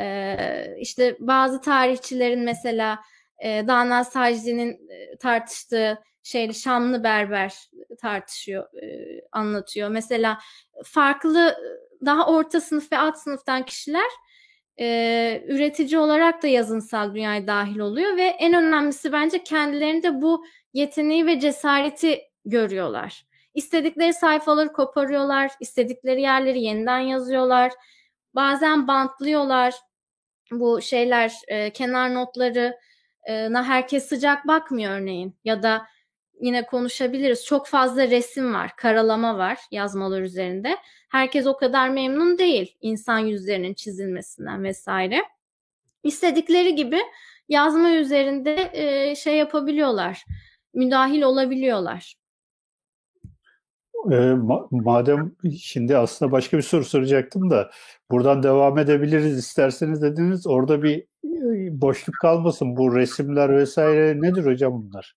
[0.00, 2.98] Ee, işte bazı tarihçilerin mesela
[3.38, 4.88] e, Dana Sajdi'nin
[5.18, 7.54] tartıştığı şeyli Şamlı Berber
[8.00, 9.88] tartışıyor, e, anlatıyor.
[9.88, 10.38] Mesela
[10.84, 11.56] farklı
[12.04, 14.10] daha orta sınıf ve alt sınıftan kişiler
[14.80, 21.26] e, üretici olarak da yazınsal dünyaya dahil oluyor ve en önemlisi bence kendilerinde bu yeteneği
[21.26, 23.26] ve cesareti görüyorlar.
[23.54, 27.72] İstedikleri sayfaları koparıyorlar, istedikleri yerleri yeniden yazıyorlar.
[28.34, 29.74] Bazen bantlıyorlar.
[30.50, 32.78] Bu şeyler, e, kenar notları
[33.28, 35.36] e, herkes sıcak bakmıyor örneğin.
[35.44, 35.86] Ya da
[36.40, 37.44] yine konuşabiliriz.
[37.44, 40.76] Çok fazla resim var, karalama var yazmalar üzerinde.
[41.10, 45.22] Herkes o kadar memnun değil insan yüzlerinin çizilmesinden vesaire.
[46.02, 46.98] İstedikleri gibi
[47.48, 50.24] yazma üzerinde e, şey yapabiliyorlar,
[50.74, 52.14] müdahil olabiliyorlar.
[54.10, 57.70] E, ma- madem şimdi aslında başka bir soru soracaktım da
[58.10, 60.46] buradan devam edebiliriz isterseniz dediniz.
[60.46, 62.76] Orada bir e, boşluk kalmasın.
[62.76, 65.14] Bu resimler vesaire nedir hocam bunlar?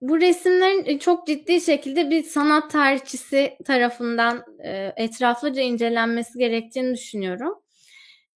[0.00, 7.54] Bu resimlerin e, çok ciddi şekilde bir sanat tarihçisi tarafından e, etraflıca incelenmesi gerektiğini düşünüyorum.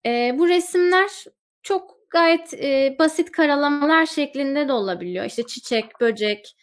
[0.05, 1.09] E, bu resimler
[1.63, 5.25] çok gayet e, basit karalamalar şeklinde de olabiliyor.
[5.25, 6.55] İşte çiçek, böcek,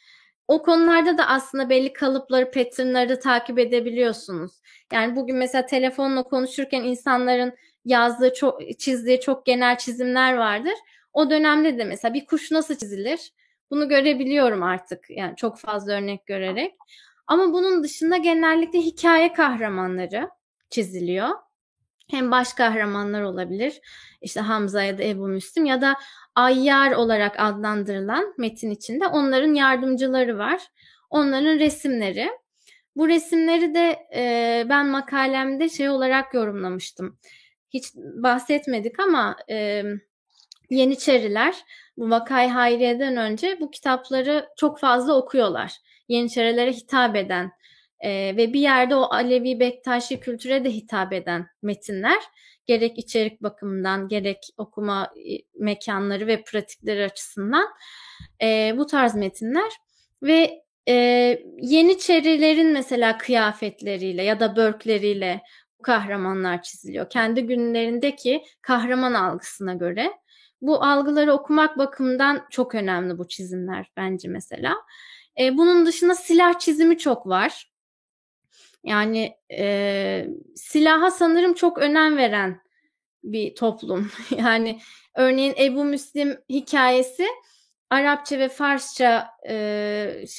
[0.49, 4.53] o konularda da aslında belli kalıpları, patternları takip edebiliyorsunuz.
[4.93, 7.53] Yani bugün mesela telefonla konuşurken insanların
[7.85, 10.75] yazdığı, çok, çizdiği çok genel çizimler vardır.
[11.13, 13.33] O dönemde de mesela bir kuş nasıl çizilir?
[13.73, 15.11] Bunu görebiliyorum artık.
[15.11, 16.75] Yani çok fazla örnek görerek.
[17.27, 20.29] Ama bunun dışında genellikle hikaye kahramanları
[20.71, 21.29] çiziliyor.
[22.11, 23.81] Hem baş kahramanlar olabilir.
[24.21, 25.97] İşte Hamza ya da Ebu Müslim ya da
[26.35, 30.63] Ayyar olarak adlandırılan metin içinde onların yardımcıları var.
[31.11, 32.31] Onların resimleri.
[32.97, 37.19] Bu resimleri de e, ben makalemde şey olarak yorumlamıştım.
[37.71, 39.83] Hiç bahsetmedik ama e,
[40.71, 41.65] Yeniçeriler
[41.99, 45.73] Vakay Hayriye'den önce bu kitapları çok fazla okuyorlar.
[46.09, 47.53] Yeniçerilere hitap eden
[48.01, 52.23] e, ve bir yerde o Alevi Bektaşi kültüre de hitap eden metinler
[52.67, 55.13] gerek içerik bakımından gerek okuma
[55.59, 57.69] mekanları ve pratikleri açısından
[58.43, 59.73] e, bu tarz metinler
[60.23, 60.95] ve e,
[61.63, 65.43] Yeniçerilerin mesela kıyafetleriyle ya da börkleriyle
[65.79, 67.11] bu kahramanlar çiziliyor.
[67.11, 70.13] Kendi günlerindeki kahraman algısına göre.
[70.63, 74.75] Bu algıları okumak bakımından çok önemli bu çizimler bence mesela.
[75.41, 77.73] E, bunun dışında silah çizimi çok var.
[78.85, 82.61] Yani e, silaha sanırım çok önem veren
[83.25, 84.11] bir toplum.
[84.39, 84.81] Yani
[85.15, 87.27] örneğin Ebu Müslim hikayesi
[87.91, 89.55] Arapça ve Farsça e,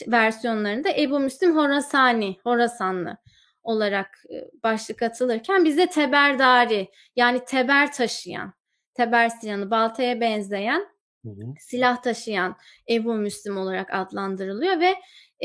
[0.07, 3.17] versiyonlarında Ebu Müslim Horasani, Horasanlı
[3.63, 8.53] olarak e, başlık atılırken bizde Teberdari yani teber taşıyan,
[8.94, 10.88] teber silahını baltaya benzeyen
[11.26, 11.54] hı hı.
[11.60, 12.56] silah taşıyan
[12.89, 14.96] Ebu Müslim olarak adlandırılıyor ve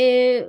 [0.02, 0.46] e,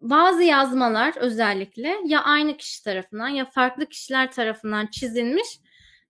[0.00, 5.60] bazı yazmalar özellikle ya aynı kişi tarafından ya farklı kişiler tarafından çizilmiş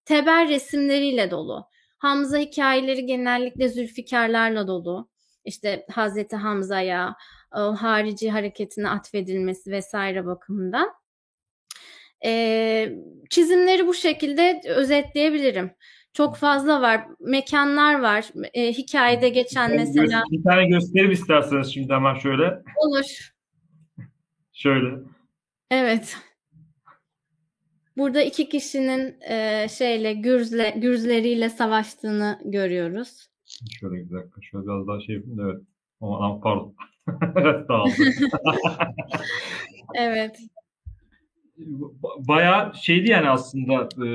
[0.05, 1.69] teber resimleriyle dolu.
[1.99, 5.09] Hamza hikayeleri genellikle zülfikarlarla dolu.
[5.45, 7.17] İşte Hazreti Hamza'ya,
[7.77, 10.89] harici hareketine atfedilmesi vesaire bakımından.
[12.25, 12.93] Ee,
[13.31, 15.71] çizimleri bu şekilde özetleyebilirim.
[16.15, 17.07] Çok fazla var.
[17.21, 18.31] Mekanlar var.
[18.55, 20.23] E, hikayede geçen mesela.
[20.31, 22.63] Bir tane göstereyim isterseniz şimdi hemen şöyle.
[22.77, 23.33] Olur.
[24.53, 24.99] Şöyle.
[25.71, 26.17] Evet.
[27.97, 33.29] Burada iki kişinin e, şeyle gürzle gürzleriyle savaştığını görüyoruz.
[33.81, 34.43] Şöyle bir dakika.
[34.43, 35.63] Şöyle biraz daha şey yapayım da evet.
[36.01, 36.75] Ama pardon.
[37.69, 37.93] Dağıldı.
[39.95, 40.39] evet.
[42.19, 44.09] Bayağı şeydi yani aslında e,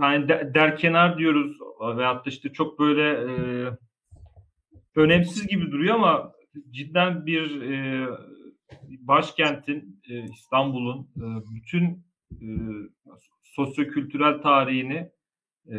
[0.00, 1.56] yani derkenar diyoruz
[1.96, 3.32] veyahut da işte çok böyle e,
[4.96, 6.32] önemsiz gibi duruyor ama
[6.70, 8.06] cidden bir e,
[8.98, 11.24] başkentin e, İstanbul'un e,
[11.54, 12.48] bütün e,
[13.42, 15.10] sosyokültürel tarihini
[15.72, 15.78] e,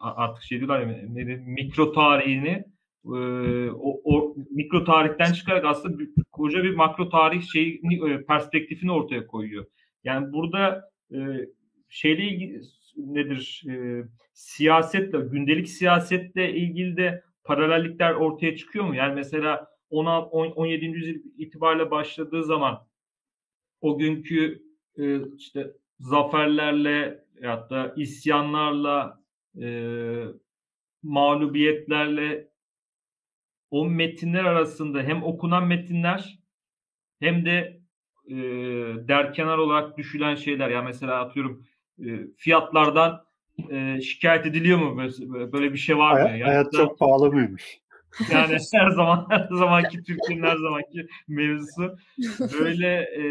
[0.00, 1.06] artık şey diyorlar ya
[1.46, 2.64] mikro tarihini
[3.04, 3.18] e,
[3.70, 9.26] o, o mikro tarihten çıkarak aslında bir, koca bir makro tarih şeyini e, perspektifini ortaya
[9.26, 9.66] koyuyor.
[10.04, 11.18] Yani burada e,
[11.88, 12.60] şeyle ilgili
[12.96, 18.94] nedir e, siyasetle gündelik siyasetle ilgili de paralellikler ortaya çıkıyor mu?
[18.94, 20.86] Yani mesela 17.
[20.86, 22.86] yüzyıl itibariyle başladığı zaman
[23.80, 24.62] o günkü
[24.98, 29.22] e, işte zaferlerle ya da isyanlarla
[29.60, 29.66] e,
[31.02, 32.48] mağlubiyetlerle
[33.70, 36.38] o metinler arasında hem okunan metinler
[37.20, 37.80] hem de
[38.26, 38.34] e,
[39.08, 40.68] derkenar olarak düşülen şeyler.
[40.68, 41.66] Ya yani mesela atıyorum
[42.36, 43.24] fiyatlardan
[43.70, 44.96] e, şikayet ediliyor mu?
[44.96, 46.28] Böyle, böyle bir şey var mı?
[46.28, 47.80] Hay- hayat çok pahalı mıymış?
[48.32, 51.96] Yani her zaman her zamanki Türkiye'nin her zamanki mevzusu.
[52.60, 53.22] Böyle e,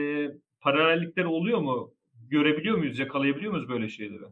[0.61, 1.93] paralellikler oluyor mu?
[2.29, 2.99] Görebiliyor muyuz?
[2.99, 4.23] Yakalayabiliyor muyuz böyle şeyleri?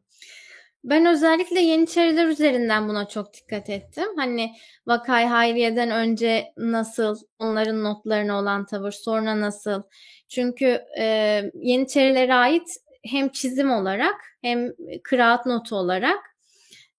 [0.84, 4.06] Ben özellikle Yeniçeriler üzerinden buna çok dikkat ettim.
[4.16, 4.52] Hani
[4.88, 9.82] Vakay Hayriye'den önce nasıl, onların notlarına olan tavır, sonra nasıl.
[10.30, 11.04] Çünkü e,
[11.54, 12.68] Yeniçerilere ait
[13.04, 14.74] hem çizim olarak hem
[15.04, 16.20] kıraat notu olarak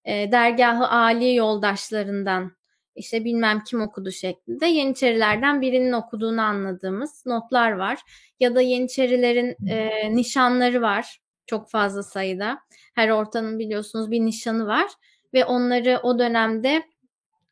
[0.04, 2.52] e, dergahı Ali yoldaşlarından
[2.96, 7.98] işte bilmem kim okudu şeklinde Yeniçerilerden birinin okuduğunu anladığımız notlar var.
[8.40, 12.58] Ya da Yeniçerilerin e, nişanları var çok fazla sayıda.
[12.94, 14.86] Her ortanın biliyorsunuz bir nişanı var
[15.34, 16.82] ve onları o dönemde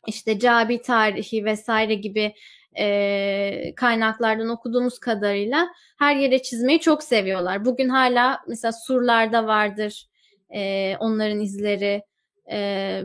[0.07, 2.35] işte Cabi tarihi vesaire gibi
[2.79, 7.65] e, kaynaklardan okuduğumuz kadarıyla her yere çizmeyi çok seviyorlar.
[7.65, 10.07] Bugün hala mesela surlarda vardır
[10.55, 12.03] e, onların izleri
[12.51, 13.03] e,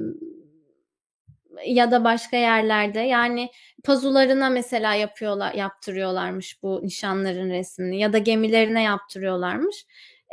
[1.66, 3.50] ya da başka yerlerde yani
[3.84, 9.86] pazularına mesela yapıyorlar yaptırıyorlarmış bu nişanların resmini ya da gemilerine yaptırıyorlarmış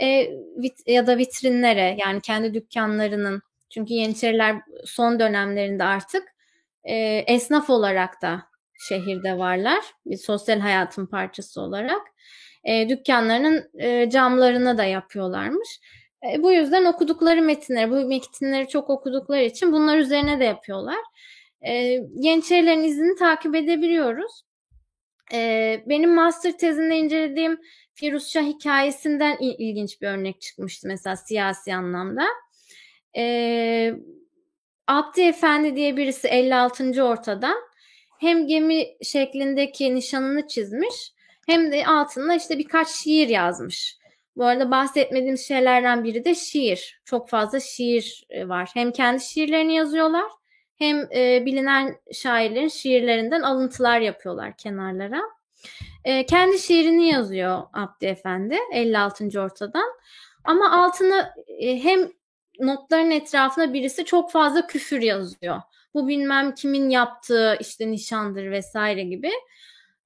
[0.03, 6.23] e, vit, ya da vitrinlere yani kendi dükkanlarının çünkü Yeniçeriler son dönemlerinde artık
[6.85, 6.95] e,
[7.27, 8.50] esnaf olarak da
[8.89, 12.01] şehirde varlar bir sosyal hayatın parçası olarak
[12.65, 15.81] e, dükkanlarının e, camlarına da yapıyorlarmış.
[16.33, 20.99] E, bu yüzden okudukları metinleri, bu metinleri çok okudukları için bunlar üzerine de yapıyorlar.
[21.63, 21.73] E,
[22.15, 24.43] Yeniçerilerin izini takip edebiliyoruz.
[25.33, 27.61] E, benim master tezinde incelediğim
[27.95, 32.27] Firuz Şah hikayesinden il- ilginç bir örnek çıkmıştı mesela siyasi anlamda.
[33.17, 33.95] E,
[34.87, 37.05] Abdi Efendi diye birisi 56.
[37.05, 37.57] ortadan
[38.21, 41.13] hem gemi şeklindeki nişanını çizmiş
[41.47, 43.97] hem de altına işte birkaç şiir yazmış.
[44.37, 47.01] Bu arada bahsetmediğim şeylerden biri de şiir.
[47.05, 48.71] Çok fazla şiir var.
[48.75, 50.31] Hem kendi şiirlerini yazıyorlar
[50.77, 55.23] hem e, bilinen şairlerin şiirlerinden alıntılar yapıyorlar kenarlara.
[56.05, 59.41] E, kendi şiirini yazıyor Abdi Efendi 56.
[59.41, 59.93] ortadan.
[60.45, 62.13] Ama altına e, hem
[62.61, 65.61] notların etrafına birisi çok fazla küfür yazıyor.
[65.95, 69.31] Bu bilmem kimin yaptığı işte nişandır vesaire gibi.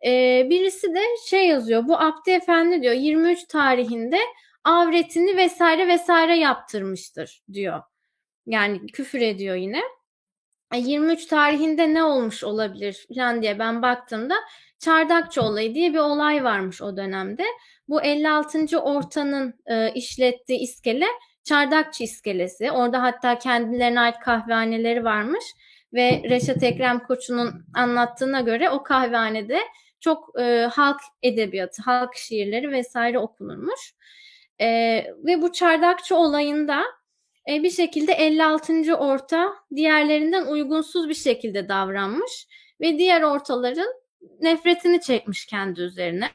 [0.07, 1.89] Ee, birisi de şey yazıyor.
[1.89, 4.19] Bu Abdi Efendi diyor 23 tarihinde
[4.65, 7.83] avretini vesaire vesaire yaptırmıştır diyor.
[8.47, 9.83] Yani küfür ediyor yine.
[10.75, 14.35] 23 tarihinde ne olmuş olabilir falan diye ben baktığımda
[14.79, 17.45] Çardakçı olayı diye bir olay varmış o dönemde.
[17.89, 18.79] Bu 56.
[18.81, 21.07] ortanın e, işlettiği iskele
[21.45, 22.71] Çardakçı iskelesi.
[22.71, 25.45] Orada hatta kendilerine ait kahvehaneleri varmış
[25.95, 29.61] ve Reşat Ekrem Koçu'nun anlattığına göre o kahvehanede
[30.01, 33.95] çok e, halk edebiyatı, halk şiirleri vesaire okunurmuş.
[34.61, 34.67] E,
[35.25, 36.85] ve bu çardakçı olayında
[37.51, 38.97] e, bir şekilde 56.
[38.97, 42.47] orta diğerlerinden uygunsuz bir şekilde davranmış
[42.81, 43.95] ve diğer ortaların
[44.41, 46.31] nefretini çekmiş kendi üzerine.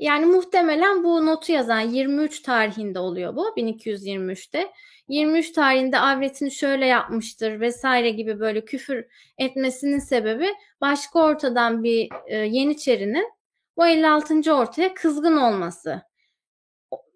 [0.00, 4.72] Yani muhtemelen bu notu yazan 23 tarihinde oluyor bu 1223'te.
[5.08, 9.04] 23 tarihinde avretini şöyle yapmıştır vesaire gibi böyle küfür
[9.38, 10.48] etmesinin sebebi
[10.80, 13.32] başka ortadan bir e, Yeniçerinin
[13.76, 14.54] bu 56.
[14.54, 16.02] ortaya kızgın olması.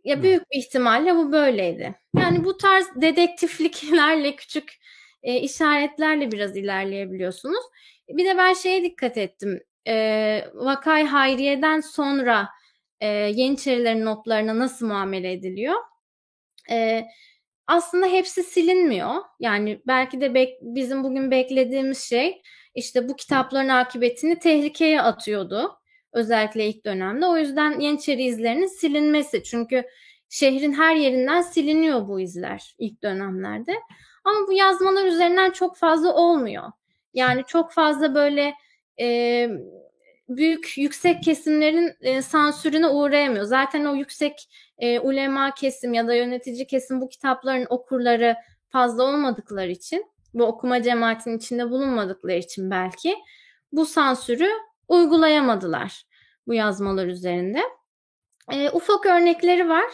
[0.05, 1.95] Ya büyük bir ihtimalle bu böyleydi.
[2.16, 4.72] Yani bu tarz dedektifliklerle küçük
[5.22, 7.64] e, işaretlerle biraz ilerleyebiliyorsunuz.
[8.09, 9.61] Bir de ben şeye dikkat ettim.
[9.89, 12.49] E, Vakay Hayriye'den sonra
[13.05, 15.74] e, Yeniçerilerin notlarına nasıl muamele ediliyor?
[16.70, 17.05] E,
[17.66, 19.14] aslında hepsi silinmiyor.
[19.40, 22.42] Yani belki de bek- bizim bugün beklediğimiz şey
[22.74, 25.78] işte bu kitapların akıbetini tehlikeye atıyordu.
[26.12, 27.26] Özellikle ilk dönemde.
[27.26, 29.42] O yüzden Yeniçeri izlerinin silinmesi.
[29.42, 29.84] Çünkü
[30.28, 33.74] şehrin her yerinden siliniyor bu izler ilk dönemlerde.
[34.24, 36.72] Ama bu yazmalar üzerinden çok fazla olmuyor.
[37.14, 38.55] Yani çok fazla böyle
[39.00, 39.48] e,
[40.29, 43.45] büyük yüksek kesimlerin e, sansürüne uğrayamıyor.
[43.45, 44.49] Zaten o yüksek
[44.79, 48.37] e, ulema kesim ya da yönetici kesim bu kitapların okurları
[48.68, 53.16] fazla olmadıkları için, bu okuma cemaatinin içinde bulunmadıkları için belki
[53.72, 54.49] bu sansürü
[54.89, 56.05] uygulayamadılar
[56.47, 57.61] bu yazmalar üzerinde.
[58.53, 59.91] E, ufak örnekleri var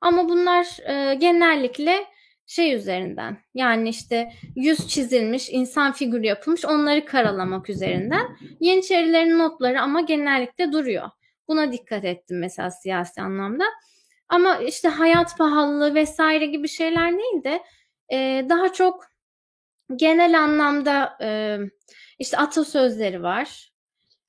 [0.00, 2.06] ama bunlar e, genellikle
[2.46, 8.36] şey üzerinden yani işte yüz çizilmiş, insan figürü yapılmış onları karalamak üzerinden.
[8.60, 11.10] Yeniçerilerin notları ama genellikle duruyor.
[11.48, 13.64] Buna dikkat ettim mesela siyasi anlamda.
[14.28, 17.62] Ama işte hayat pahalılığı vesaire gibi şeyler değil de
[18.12, 19.04] e, daha çok
[19.96, 21.58] genel anlamda e,
[22.18, 23.72] işte atasözleri var.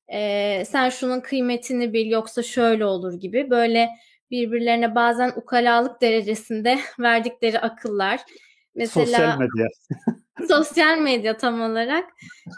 [0.07, 3.89] E, sen şunun kıymetini bil yoksa şöyle olur gibi böyle
[4.35, 8.21] birbirlerine bazen ukalalık derecesinde verdikleri akıllar.
[8.75, 9.67] Mesela sosyal medya.
[10.47, 12.09] sosyal medya tam olarak.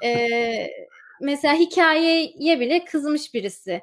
[0.03, 0.27] E,
[1.21, 3.81] mesela hikayeye bile kızmış birisi.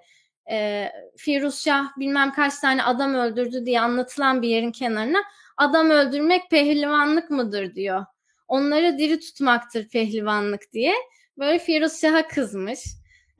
[0.50, 5.22] E, Firuz Şah bilmem kaç tane adam öldürdü diye anlatılan bir yerin kenarına
[5.56, 8.04] adam öldürmek pehlivanlık mıdır diyor.
[8.48, 10.94] Onları diri tutmaktır pehlivanlık diye.
[11.38, 12.80] Böyle Firuz Şah'a kızmış.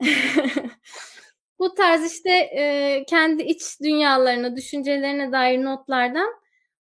[1.65, 6.27] Bu tarz işte e, kendi iç dünyalarına, düşüncelerine dair notlardan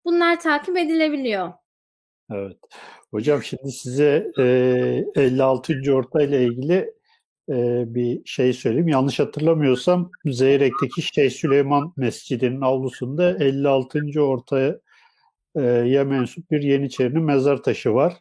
[0.04, 1.52] bunlar takip edilebiliyor.
[2.30, 2.56] Evet.
[3.10, 5.74] Hocam şimdi size e, 56.
[5.94, 6.94] orta ile ilgili
[7.48, 8.88] e, bir şey söyleyeyim.
[8.88, 14.22] Yanlış hatırlamıyorsam Zeyrek'teki Şeyh Süleyman Mescidi'nin avlusunda 56.
[14.22, 14.78] ortaya
[15.56, 18.14] e, mensup bir Yeniçerinin mezar taşı var.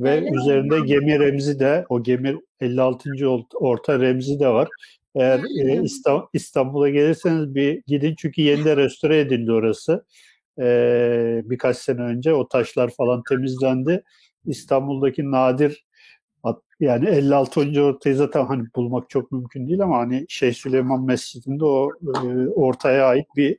[0.00, 0.86] Ve Öyle üzerinde mi?
[0.86, 3.10] gemi remzi de o gemi 56.
[3.54, 4.68] orta remzi de var.
[5.16, 5.82] Eğer e,
[6.32, 10.04] İstanbul'a gelirseniz bir gidin çünkü yeniden restore edildi orası.
[10.58, 14.04] E, birkaç sene önce o taşlar falan temizlendi.
[14.46, 15.86] İstanbul'daki nadir
[16.80, 17.82] yani 56.
[17.82, 21.90] ortayı zaten hani bulmak çok mümkün değil ama hani Şeyh Süleyman Mescidi'nde o
[22.24, 23.58] e, ortaya ait bir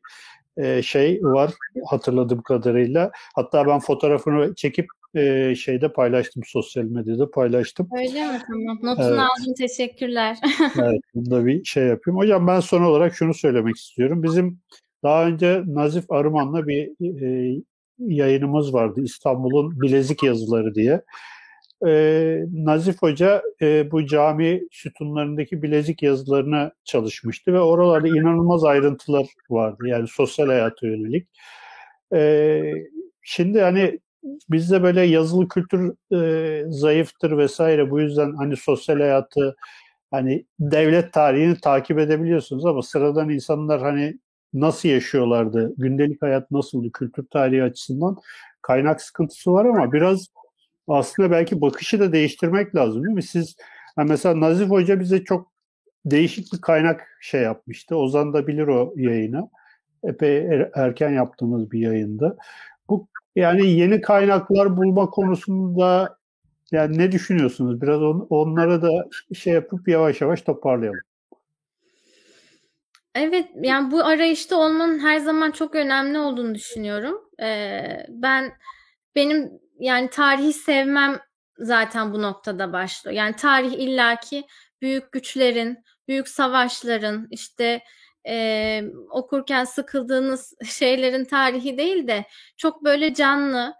[0.58, 1.52] e, şey var
[1.86, 3.12] hatırladığım kadarıyla.
[3.36, 4.86] Hatta ben fotoğrafını çekip
[5.18, 7.90] e, şeyde paylaştım sosyal medyada paylaştım.
[7.98, 8.42] Öyle mi?
[8.48, 8.80] Tamam.
[8.84, 9.20] Notunu evet.
[9.20, 9.54] aldım.
[9.58, 10.38] Teşekkürler.
[10.80, 11.02] evet.
[11.16, 12.18] Bunda bir şey yapayım.
[12.18, 14.24] Hocam ben son olarak şunu söylemek istiyorum.
[14.24, 14.60] Bizim
[15.04, 16.90] daha önce Nazif Arıman'la bir
[17.24, 17.62] e,
[18.00, 19.02] yayınımız vardı.
[19.04, 21.02] İstanbul'un Bilezik Yazıları diye.
[21.88, 29.84] E, Nazif Hoca e, bu cami sütunlarındaki bilezik yazılarına çalışmıştı ve oralarda inanılmaz ayrıntılar vardı.
[29.88, 31.28] Yani sosyal hayata yönelik.
[32.14, 32.62] E,
[33.22, 34.00] şimdi hani
[34.50, 37.92] bizde böyle yazılı kültür e, zayıftır vesaire.
[37.92, 39.56] Bu yüzden hani sosyal hayatı
[40.12, 44.20] hani devlet tarihini takip edebiliyorsunuz ama sıradan insanlar hani
[44.54, 48.18] nasıl yaşıyorlardı, gündelik hayat nasıldı kültür tarihi açısından
[48.62, 50.28] kaynak sıkıntısı var ama biraz
[50.88, 53.24] aslında belki bakışı da değiştirmek lazım değil mi?
[53.24, 53.56] Siz
[53.98, 55.52] yani mesela Nazif Hoca bize çok
[56.06, 57.96] değişik bir kaynak şey yapmıştı.
[57.96, 59.50] Ozan da bilir o yayını.
[60.04, 62.38] Epey er, erken yaptığımız bir yayında.
[62.90, 63.08] Bu
[63.38, 66.18] yani yeni kaynaklar bulma konusunda
[66.72, 67.82] yani ne düşünüyorsunuz?
[67.82, 71.00] Biraz on, onlara da şey yapıp yavaş yavaş toparlayalım.
[73.16, 77.22] Evet, yani bu arayışta olmanın her zaman çok önemli olduğunu düşünüyorum.
[77.42, 78.54] Ee, ben
[79.16, 81.20] benim yani tarihi sevmem
[81.58, 83.16] zaten bu noktada başlıyor.
[83.16, 84.44] Yani tarih illaki
[84.82, 85.78] büyük güçlerin,
[86.08, 87.82] büyük savaşların, işte
[88.28, 92.26] e, okurken sıkıldığınız şeylerin tarihi değil de
[92.58, 93.74] çok böyle canlı,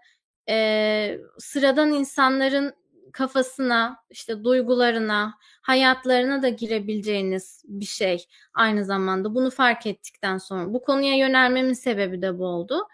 [0.48, 2.74] e, sıradan insanların
[3.12, 8.24] kafasına, işte duygularına, hayatlarına da girebileceğiniz bir şey
[8.54, 9.34] aynı zamanda.
[9.34, 12.88] Bunu fark ettikten sonra bu konuya yönelmemin sebebi de bu oldu.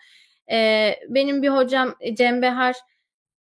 [0.50, 2.76] E, benim bir hocam Cem Behar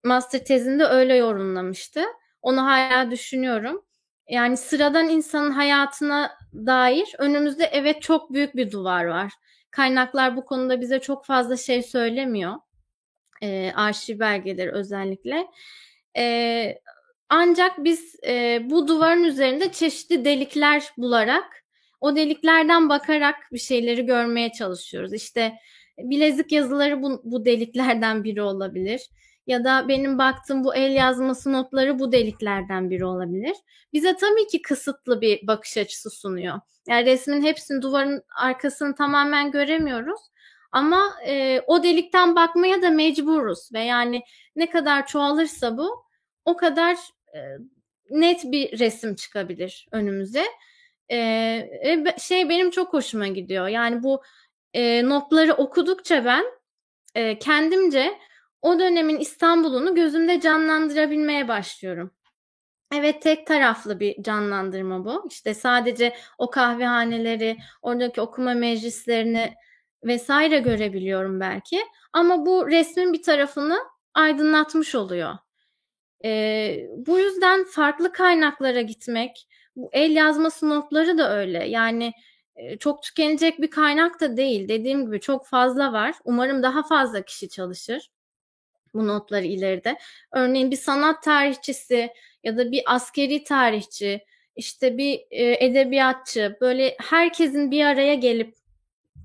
[0.04, 2.04] master tezinde öyle yorumlamıştı.
[2.42, 3.84] Onu hala düşünüyorum.
[4.28, 9.32] Yani sıradan insanın hayatına dair önümüzde evet çok büyük bir duvar var.
[9.70, 12.54] Kaynaklar bu konuda bize çok fazla şey söylemiyor.
[13.42, 15.46] E, arşiv belgeleri özellikle.
[16.16, 16.78] E,
[17.28, 21.64] ancak biz e, bu duvarın üzerinde çeşitli delikler bularak
[22.00, 25.12] o deliklerden bakarak bir şeyleri görmeye çalışıyoruz.
[25.12, 25.54] İşte
[25.98, 29.00] bilezik yazıları bu, bu deliklerden biri olabilir
[29.46, 33.56] ya da benim baktığım bu el yazması notları bu deliklerden biri olabilir.
[33.92, 36.60] Bize tabii ki kısıtlı bir bakış açısı sunuyor.
[36.88, 40.20] Yani resmin hepsini duvarın arkasını tamamen göremiyoruz.
[40.72, 44.22] Ama e, o delikten bakmaya da mecburuz ve yani
[44.56, 46.04] ne kadar çoğalırsa bu
[46.44, 46.96] o kadar
[47.34, 47.38] e,
[48.10, 50.44] net bir resim çıkabilir önümüze.
[51.10, 53.68] E, şey benim çok hoşuma gidiyor.
[53.68, 54.22] Yani bu
[54.72, 56.44] e, notları okudukça ben
[57.14, 58.18] e, kendimce
[58.64, 62.10] o dönemin İstanbul'unu gözümde canlandırabilmeye başlıyorum.
[62.94, 65.28] Evet tek taraflı bir canlandırma bu.
[65.30, 69.54] İşte sadece o kahvehaneleri, oradaki okuma meclislerini
[70.04, 71.80] vesaire görebiliyorum belki.
[72.12, 73.78] Ama bu resmin bir tarafını
[74.14, 75.34] aydınlatmış oluyor.
[76.24, 81.68] Ee, bu yüzden farklı kaynaklara gitmek, bu el yazması notları da öyle.
[81.68, 82.12] Yani
[82.80, 84.68] çok tükenecek bir kaynak da değil.
[84.68, 86.14] Dediğim gibi çok fazla var.
[86.24, 88.13] Umarım daha fazla kişi çalışır
[88.94, 89.98] bu notları ileride.
[90.32, 92.10] Örneğin bir sanat tarihçisi
[92.44, 94.24] ya da bir askeri tarihçi,
[94.56, 98.54] işte bir e, edebiyatçı böyle herkesin bir araya gelip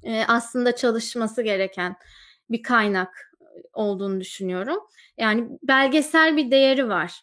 [0.03, 1.95] e, aslında çalışması gereken
[2.49, 3.31] bir kaynak
[3.73, 4.77] olduğunu düşünüyorum.
[5.17, 7.21] Yani belgesel bir değeri var.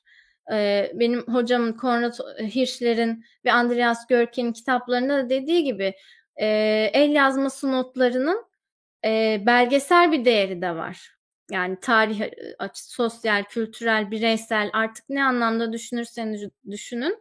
[0.53, 2.15] E, benim hocamın Konrad
[2.55, 5.95] Hirschler'in ve Andreas Görke'nin kitaplarında da dediği gibi
[6.37, 6.47] e,
[6.93, 8.47] el yazması notlarının
[9.05, 11.16] e, belgesel bir değeri de var.
[11.51, 12.23] Yani tarih
[12.59, 17.19] açı, sosyal, kültürel, bireysel artık ne anlamda düşünürseniz düşünün.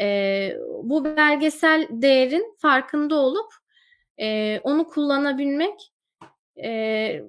[0.00, 3.52] E, bu belgesel değerin farkında olup
[4.20, 5.92] e, onu kullanabilmek
[6.62, 7.22] e,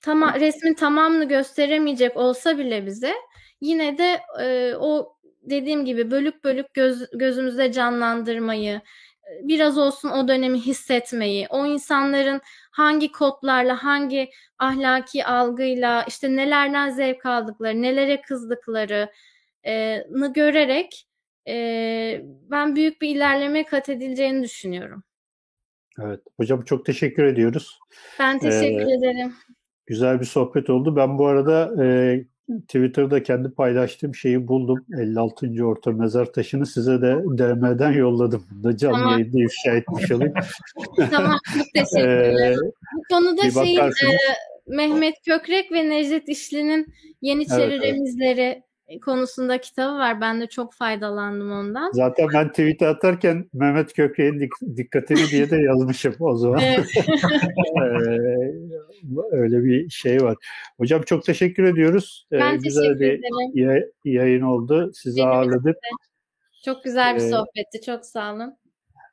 [0.00, 3.14] tama, resmin tamamını gösteremeyecek olsa bile bize
[3.60, 8.80] yine de e, o dediğim gibi bölük bölük göz, gözümüzde canlandırmayı,
[9.42, 17.26] biraz olsun o dönemi hissetmeyi, o insanların hangi kodlarla, hangi ahlaki algıyla, işte nelerden zevk
[17.26, 21.06] aldıkları, nelere kızdıklarını görerek
[22.50, 25.02] ben büyük bir ilerleme kat edileceğini düşünüyorum.
[26.02, 26.20] Evet.
[26.36, 27.78] Hocam çok teşekkür ediyoruz.
[28.18, 29.34] Ben teşekkür ee, ederim.
[29.86, 30.96] Güzel bir sohbet oldu.
[30.96, 32.18] Ben bu arada e,
[32.58, 34.84] Twitter'da kendi paylaştığım şeyi buldum.
[34.98, 35.64] 56.
[35.64, 38.44] Orta Mezar Taşı'nı size de DM'den yolladım.
[38.64, 39.12] Da canlı tamam.
[39.12, 40.34] yayında ifşa etmiş olayım.
[41.10, 42.56] tamam, çok teşekkürler.
[42.94, 43.90] Bu konuda şey e,
[44.66, 48.62] Mehmet Kökrek ve Necdet İşli'nin Yeniçeri evet, Remizleri
[48.98, 50.20] konusunda kitabı var.
[50.20, 51.90] Ben de çok faydalandım ondan.
[51.92, 56.60] Zaten ben tweet atarken Mehmet Kökre'nin dik- dikkatini diye de yazmışım o zaman.
[59.32, 60.36] Öyle bir şey var.
[60.78, 62.26] Hocam çok teşekkür ediyoruz.
[62.30, 63.90] Ben ee, güzel teşekkür bir ederim.
[64.04, 64.90] yayın oldu.
[64.94, 65.76] Sizi Benim ağırladık.
[66.64, 67.80] Çok güzel bir ee, sohbetti.
[67.86, 68.54] Çok sağ olun.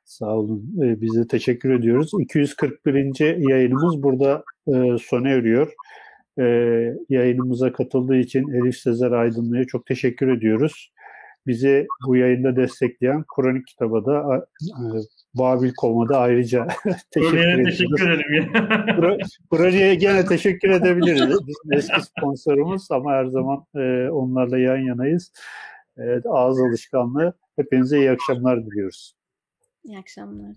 [0.04, 0.74] Sağ olun.
[0.82, 2.10] Ee, biz de teşekkür ediyoruz.
[2.20, 3.48] 241.
[3.50, 5.72] yayınımız burada e, sona eriyor
[6.38, 6.44] e,
[7.08, 10.92] yayınımıza katıldığı için Elif Sezer Aydınlı'ya çok teşekkür ediyoruz.
[11.46, 14.72] Bizi bu yayında destekleyen Kronik kitaba da e,
[15.34, 16.66] Babil Koma'da ayrıca
[17.10, 17.78] teşekkür ediyoruz.
[17.78, 18.52] teşekkür edelim.
[18.96, 19.18] Pro,
[19.50, 21.38] projeye gene teşekkür edebiliriz.
[21.46, 25.32] Bizim eski sponsorumuz ama her zaman e, onlarla yan yanayız.
[25.96, 27.32] Evet, ağız alışkanlığı.
[27.56, 29.14] Hepinize iyi akşamlar diliyoruz.
[29.84, 30.56] İyi akşamlar.